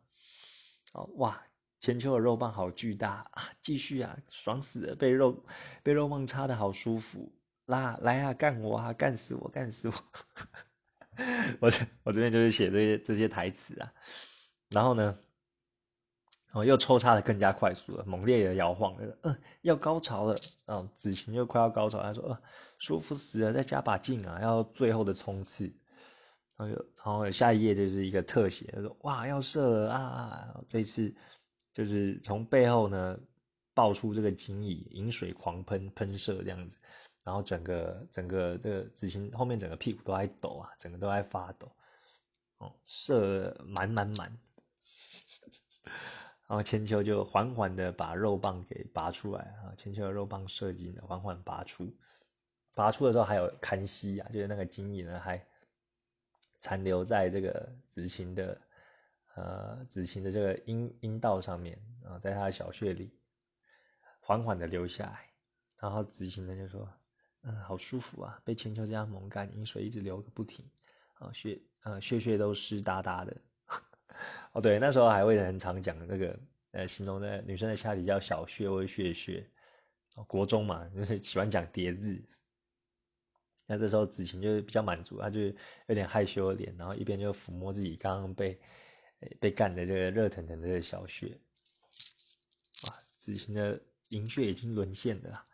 [0.95, 1.46] 哦哇，
[1.87, 3.49] 千秋的肉棒好巨大啊！
[3.63, 5.45] 继续啊，爽死了，被肉
[5.85, 7.33] 被肉棒插的好舒服。
[7.67, 9.95] 啦，来啊，干我啊，干死我，干死我！
[11.61, 13.93] 我这我这边就是写这些这些台词啊，
[14.71, 15.17] 然后呢？
[16.51, 20.35] 哦，又抽插的更加快速了，猛烈的摇晃，嗯，要高潮了，
[20.67, 22.43] 嗯，子晴就快要高潮，他说，呃，
[22.79, 25.73] 舒服死了，再加把劲啊，要最后的冲刺，
[26.57, 31.15] 然后，然后下一页就是一个特写，他说，哇，要射了啊，这次
[31.77, 33.21] 就是从背后呢
[33.75, 36.79] 爆出这个精液，饮水狂喷喷射这样子，
[37.23, 41.71] 然后整个整个这个子晴后面整个屁股都在抖啊，整个都在发抖，
[42.57, 44.35] 哦，射满满满。
[46.49, 51.95] 然后千秋就缓缓的把肉棒给拔出来啊，千秋的肉棒射精了，缓缓拔出，
[52.73, 55.47] 拔出的时候还有看息啊，就是那个精液呢还
[56.59, 58.59] 残留在这个子晴的
[59.37, 63.17] 呃子晴的这个阴阴道上面啊，在他的小穴里
[64.21, 65.31] 缓缓的流下来，
[65.79, 66.93] 然后子晴呢就说，
[67.43, 70.69] 嗯，好舒服啊，被千秋这样猛干，阴水一直流个不停，
[71.15, 73.37] 啊血呃血血都湿哒哒的。
[74.53, 76.39] 哦，对，那时候还会很常讲那个，
[76.73, 79.49] 呃，形容的女生的下体叫小穴或穴穴。
[80.27, 82.25] 国中嘛， 就是喜欢讲叠字。
[83.67, 88.59] 那这时候子晴就比较满足，他就有点害羞的脸，然后一边就抚摸自己刚刚被
[89.41, 91.39] 被干的这个热腾腾的小穴。
[92.85, 95.45] 哇，子晴的银穴已经沦陷了，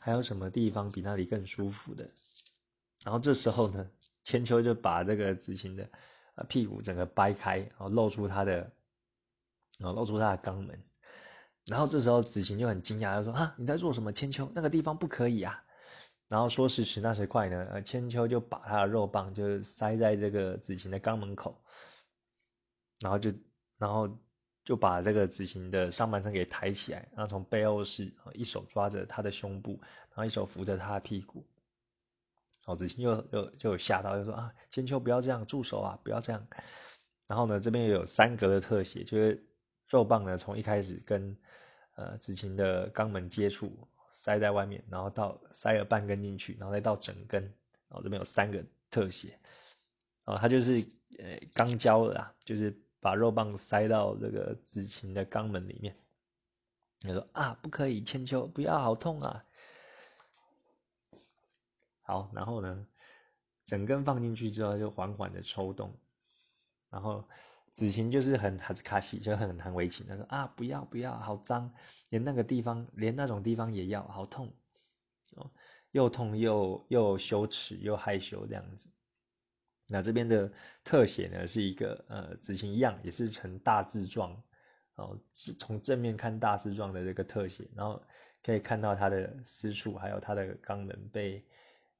[0.00, 2.08] 还有什么地方比那里更舒服的？
[3.04, 3.90] 然后这时候呢，
[4.24, 5.88] 千秋就把这个子晴的
[6.48, 8.72] 屁股整个掰开，然后露出他的，
[9.78, 10.82] 然后露出他的肛门。
[11.66, 14.12] 然后这时候子晴就很惊讶，就说：“啊，你在做什么？
[14.12, 15.62] 千秋，那个地方不可以啊！”
[16.26, 21.62] 然后说时迟那时快呢，呃，千秋就把他的肉棒就塞在这个子晴的肛门口，
[23.00, 23.32] 然后就，
[23.78, 24.08] 然后
[24.64, 31.46] 就把这个子晴的上半身给抬起来，然后从背后是一手抓着他的胸部，然后一手扶着他的屁股。
[32.64, 36.46] 然后子晴就就就有吓到，就说：“啊，千秋不要这样，住手啊，不要这样。”
[37.26, 39.46] 然后呢，这边有三格的特写，就是
[39.88, 41.36] 肉棒呢从一开始跟
[41.94, 43.88] 呃子晴的肛门接触。
[44.10, 49.38] 塞在外面，然后到塞了半根进去，然后再到整根，然后这边有三个特写，
[50.24, 50.80] 哦，他就是
[51.18, 55.96] 呃刚交的啊，就是把肉棒塞到这个子晴的肛门里面。
[57.00, 59.44] 他说啊，不可以，千秋不要，好痛啊！
[62.02, 62.86] 好，然后呢，
[63.64, 65.96] 整根放进去之后就缓缓的抽动，
[66.90, 67.28] 然后。
[67.70, 70.04] 子晴就是很哈斯卡西，就很难为情。
[70.06, 71.72] 他说啊，不要不要，好脏，
[72.08, 74.50] 连那个地方，连那种地方也要，好痛，
[75.36, 75.48] 哦，
[75.92, 78.88] 又痛又又羞耻又害羞这样子。
[79.90, 80.52] 那这边的
[80.84, 84.42] 特写呢，是一个呃，子晴一样，也是呈大字状，
[84.96, 88.02] 哦，是从正面看大字状的这个特写，然后
[88.42, 91.42] 可以看到他的私处，还有他的肛门被，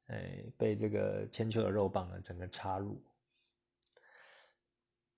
[0.06, 0.18] 呃，
[0.58, 3.02] 被这个千秋的肉棒呢整个插入。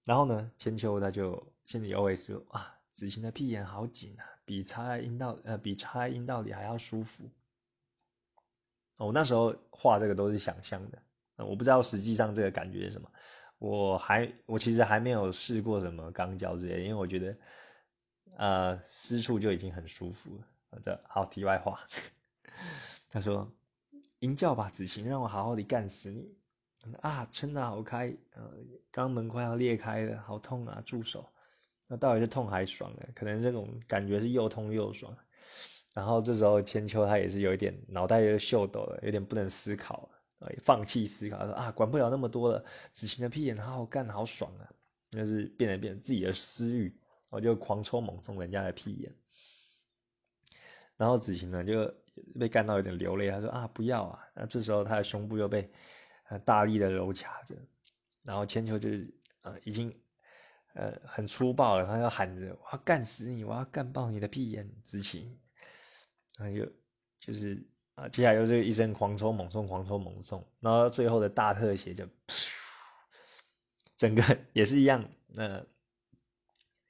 [0.05, 7.29] 然后呢，千秋他就心里 OS 说：“啊，子晴的屁眼好紧啊，比插在阴道呃，比插在阴道里还要舒服。”
[8.97, 11.03] 我那时候画这个都是想象的，
[11.47, 13.11] 我不知道实际上这个感觉是什么。
[13.59, 17.37] 我还我其实还没有试过什么肛交之类，因为我觉得
[18.37, 20.81] 呃私处就已经很舒服了。
[20.83, 21.81] 这好题外话，
[23.11, 23.53] 他说
[24.21, 26.33] ：“阴叫吧，子晴，让我好好的干死你。”
[27.03, 28.51] 啊，撑得好开，呃，
[28.91, 30.83] 肛门快要裂开了，好痛啊！
[30.87, 31.31] 住手！
[31.87, 33.07] 那到底是痛还爽呢？
[33.15, 35.15] 可能这种感觉是又痛又爽。
[35.95, 40.20] 然后这时候千秋他也是有一点脑袋又秀抖了，有点不能思考了，
[40.63, 44.69] 放弃思考，说啊，管不了那么多了，子晴的屁眼好好干，好爽啊！
[45.11, 46.97] 就是变来变自己的私欲，
[47.29, 49.15] 我就狂抽猛送人家的屁眼。
[50.97, 51.95] 然后子晴呢就
[52.39, 54.21] 被干到有点流泪，他说啊，不要啊！
[54.35, 55.71] 那这时候他的胸部又被。
[56.45, 57.57] 大力的揉卡着，
[58.23, 59.93] 然后千秋就是呃已经
[60.75, 65.37] 呃很粗暴了，他要喊着我要干死你，我要干爆你的屁眼，子晴，
[66.39, 66.73] 然后就
[67.19, 67.61] 就是
[68.01, 72.09] 啊接下来又是一声狂抽猛送，狂抽猛送，然后最后的大特写就，
[73.97, 74.23] 整个
[74.55, 75.63] 也是一样，那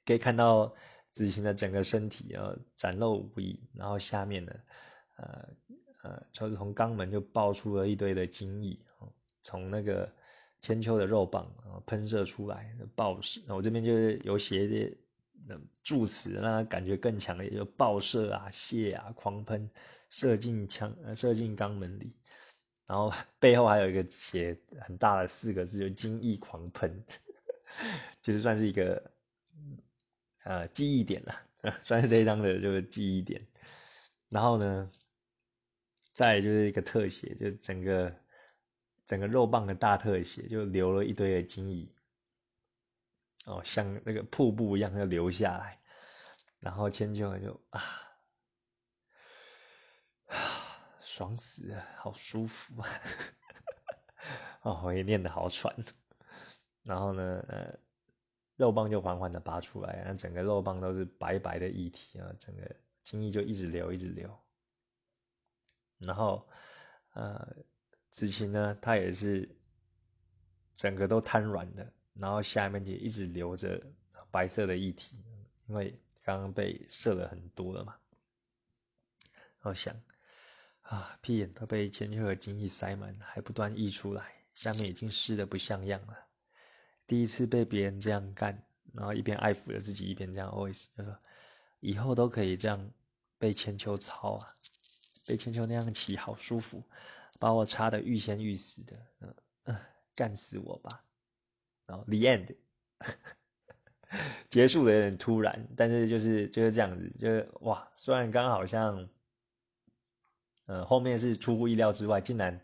[0.05, 0.73] 可以看到
[1.09, 4.53] 子晴的整个身体啊展露无遗，然后下面呢
[5.17, 5.49] 呃
[6.03, 8.79] 呃就是从肛门就爆出了一堆的精液。
[9.43, 10.07] 从那个
[10.61, 14.67] 千秋的肉棒啊喷射出来的爆射，我这边就是有写
[15.83, 19.69] 助词，让他感觉更强烈，就爆射啊、泄啊、狂喷，
[20.09, 22.13] 射进枪、射进肛门里，
[22.85, 27.03] 然后 背后还有一个写很大的四个字，就精液狂喷，
[28.21, 29.11] 其 实算是一个
[30.43, 31.35] 呃记忆点了，
[31.83, 33.45] 算是这一张的就是记忆点。
[34.29, 34.89] 然后呢，
[36.13, 38.13] 再就是一个特写，就整个。
[39.07, 41.85] 整个肉棒的大特写，就流了一堆的精液，
[43.45, 45.79] 哦，像那个瀑布一样要流下来，
[46.59, 47.81] 然后千秋就啊
[50.27, 50.35] 啊，
[51.01, 52.89] 爽死了，好舒服啊！
[54.61, 55.75] 哦，我也念得好喘。
[56.83, 57.79] 然后呢，呃，
[58.55, 64.39] 肉棒就缓缓的拔出来，那整个肉棒都是白白的液体啊，整个精液就一直流，一直流。
[65.97, 66.47] 然后，
[67.13, 67.55] 呃。
[68.11, 69.57] 子晴呢，他也是
[70.75, 73.81] 整个都瘫软的，然后下面也一直流着
[74.31, 75.17] 白色的液体，
[75.67, 77.95] 因为刚刚被射了很多了嘛。
[79.61, 79.95] 我想
[80.81, 86.17] 啊，屁眼都被千秋的精液塞满，还不断溢出来，下面已经湿的不像样了。
[87.07, 91.17] 第一次被别人这样干，然后一边爱抚着自己，一边这样 always 就说，
[91.79, 92.91] 以后都可以这样
[93.37, 94.55] 被千秋操啊，
[95.27, 96.83] 被千秋那样骑，好舒服。
[97.39, 99.05] 把我插的欲仙欲死的，
[99.63, 99.75] 嗯，
[100.13, 101.03] 干死我吧！
[101.91, 102.55] 然后 the end，
[104.47, 109.09] 结束的有点突然，但是就是就是这样子，就是哇，虽然刚好像，
[110.67, 112.61] 呃，后面是出乎意料之外，竟然，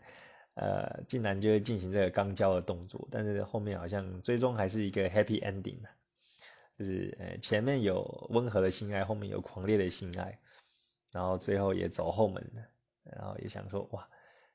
[0.54, 5.76] 呃，竟然就是进行这个肛交的动作，但是后面好像最终还是一个 happy ending
[6.78, 10.38] 就是呃前面有温和的性爱，后面有狂烈的性爱，
[11.12, 12.62] 然后最后也走后门了，
[13.02, 14.08] 然后也想说哇，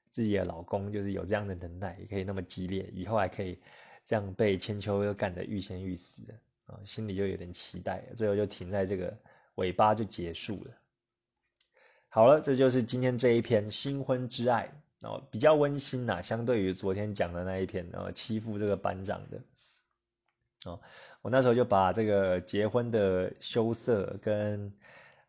[0.09, 3.59] 自己的老公就是有这样的能耐，也可以那么激烈，以后还可以
[4.05, 6.33] 这样被千秋又干得欲仙欲死的
[6.65, 9.17] 啊，心里就有点期待，最后就停在这个
[9.55, 10.71] 尾巴就结束了。
[12.09, 14.71] 好了，这就是今天这一篇新婚之爱。
[15.05, 19.41] 哦，比较温馨呐，相对于昨天讲的那一篇，然后欺负这个班长的，
[20.65, 20.79] 哦，
[21.21, 24.73] 我那时候就把这个结婚的羞涩跟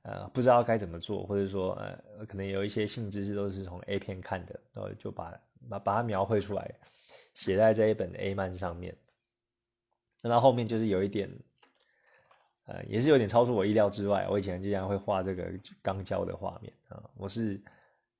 [0.02, 5.36] 呃不知道该怎么做，或者说呃可能有一些性知识都是从 A 片看的，然后就把
[5.68, 6.72] 把把它描绘出来，
[7.34, 8.96] 写在这一本 A 漫上面。
[10.22, 11.30] 那到后面就是有一点，
[12.64, 14.26] 呃，也是有点超出我意料之外。
[14.30, 17.62] 我以前经常会画这个钢胶的画面啊，我是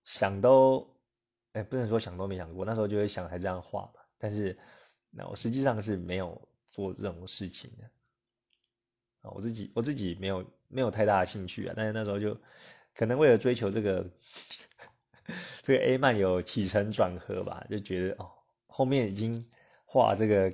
[0.04, 0.86] 想都。
[1.54, 4.00] 哎，不能说想都没想过，那时候就会想还这样画嘛。
[4.18, 4.58] 但是，
[5.08, 7.84] 那我实际上是没有做这种事情的
[9.20, 9.30] 啊。
[9.30, 11.74] 我自己我自己没有没有太大的兴趣啊。
[11.76, 12.36] 但是那时候就
[12.92, 14.04] 可能为了追求这个
[15.62, 18.28] 这个 A 漫有起承转合吧，就觉得哦，
[18.76, 19.46] 后面已经
[19.84, 20.52] 画这个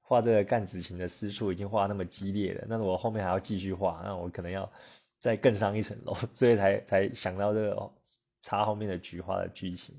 [0.00, 4.72] 画这个干子琴的私处已经画那么激烈了，那我后面还要继续画，那我可能要
[5.20, 7.92] 再更上一层楼， 所以才才想到这个，
[8.40, 9.94] 插后面的菊花的剧情。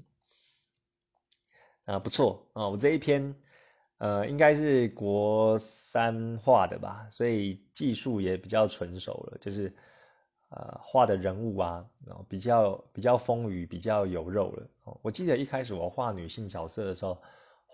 [1.86, 2.68] 啊，不错啊！
[2.70, 3.36] 我这一篇，
[4.00, 9.38] 呃，应该是国三画的吧，所以技术也比较纯熟了。
[9.40, 9.72] 就是，
[10.50, 14.68] 呃，画的人物啊，然后比较比较丰腴，比较有肉了。
[15.02, 17.22] 我记得一开始我画女性角色的时候，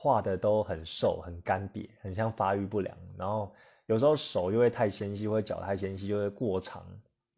[0.01, 2.97] 画的都很瘦、很干瘪，很像发育不良。
[3.17, 3.53] 然后
[3.87, 6.85] 有时候手就会太纤细，或者脚太纤细，就会过长。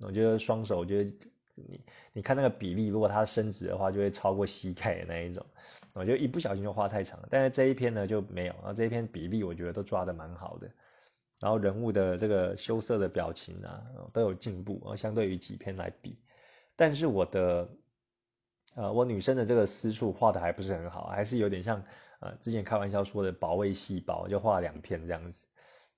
[0.05, 1.12] 我觉得双手，我觉得。
[1.53, 1.80] 你
[2.14, 5.45] 你看那个比例，如果它伸直的话，就会超过膝盖的那一种，
[5.93, 7.20] 我就一不小心就画太长。
[7.30, 10.72] 但是这一篇呢就没有，然后这一篇比例我觉得都抓的蛮好的，
[11.41, 13.84] 然后人物的这个羞涩的表情啊
[14.14, 16.18] 都有进步啊，相对于几篇来比。
[16.76, 17.70] 但是我的
[18.76, 21.84] 呃我女生的这个私处画的还不是很好，还是有点像
[22.22, 25.43] 呃之前开玩笑说的保卫细胞，就画两片这样子。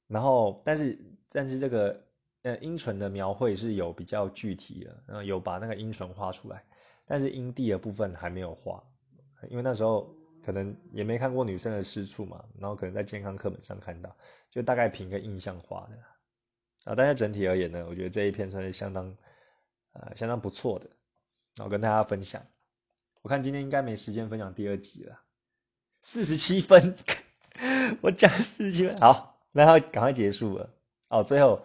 [0.07, 0.99] 然后但是
[1.29, 2.03] 但是这个。
[2.43, 6.61] 呃，阴唇的描绘是有比较具体的，嗯，有把那个阴唇画出来，
[7.05, 8.83] 但是阴蒂的部分还没有画，
[9.47, 10.13] 因为那时候
[10.43, 14.13] 可能也没看过女生的私处嘛，然后可能在健康课本上看到，
[14.51, 19.15] 就大概凭个印象画的，啊，但是整体而言呢，我觉得这一篇算是相当，
[19.93, 20.89] 呃，相当不错的，
[21.55, 22.45] 然后跟大家分享。
[23.21, 25.17] 我看今天应该没时间分享第二集了，
[26.03, 26.95] 四十七分，
[28.01, 30.69] 我讲四十七分，好，然后赶快结束了，
[31.07, 31.59] 哦，最后。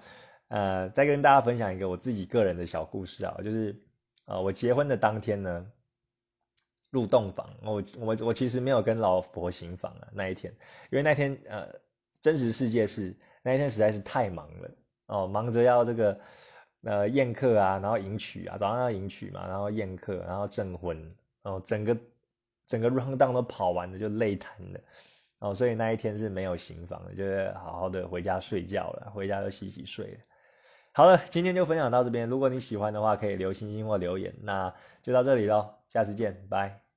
[0.51, 3.78] 呃，再跟大家分享一个我自己个人的小故事啊，就是，
[4.24, 5.66] 呃，我结婚的当天呢，
[6.89, 10.51] 入洞房，我我我其实没有跟老婆行房啊那一天，
[10.91, 11.68] 因为那天呃，
[12.22, 14.70] 真实世界是那一天实在是太忙了。
[15.09, 16.18] 哦，忙着要这个
[16.84, 20.97] 呃宴客啊，然后迎娶啊，早上要迎娶嘛，然后宴客，然后证婚，
[21.43, 21.95] 然后整个
[22.68, 24.80] 整个 round down 都跑完了，就累瘫了。
[25.40, 30.18] 哦，所以那一天是没有行房的，就是好好的回家睡觉了，回家就洗洗睡了。
[30.92, 32.28] 好了，今天就分享到这边。
[32.28, 34.34] 如果你喜欢的话，可以留星星或留言。
[34.42, 36.88] 那就到这里喽，下次见，拜。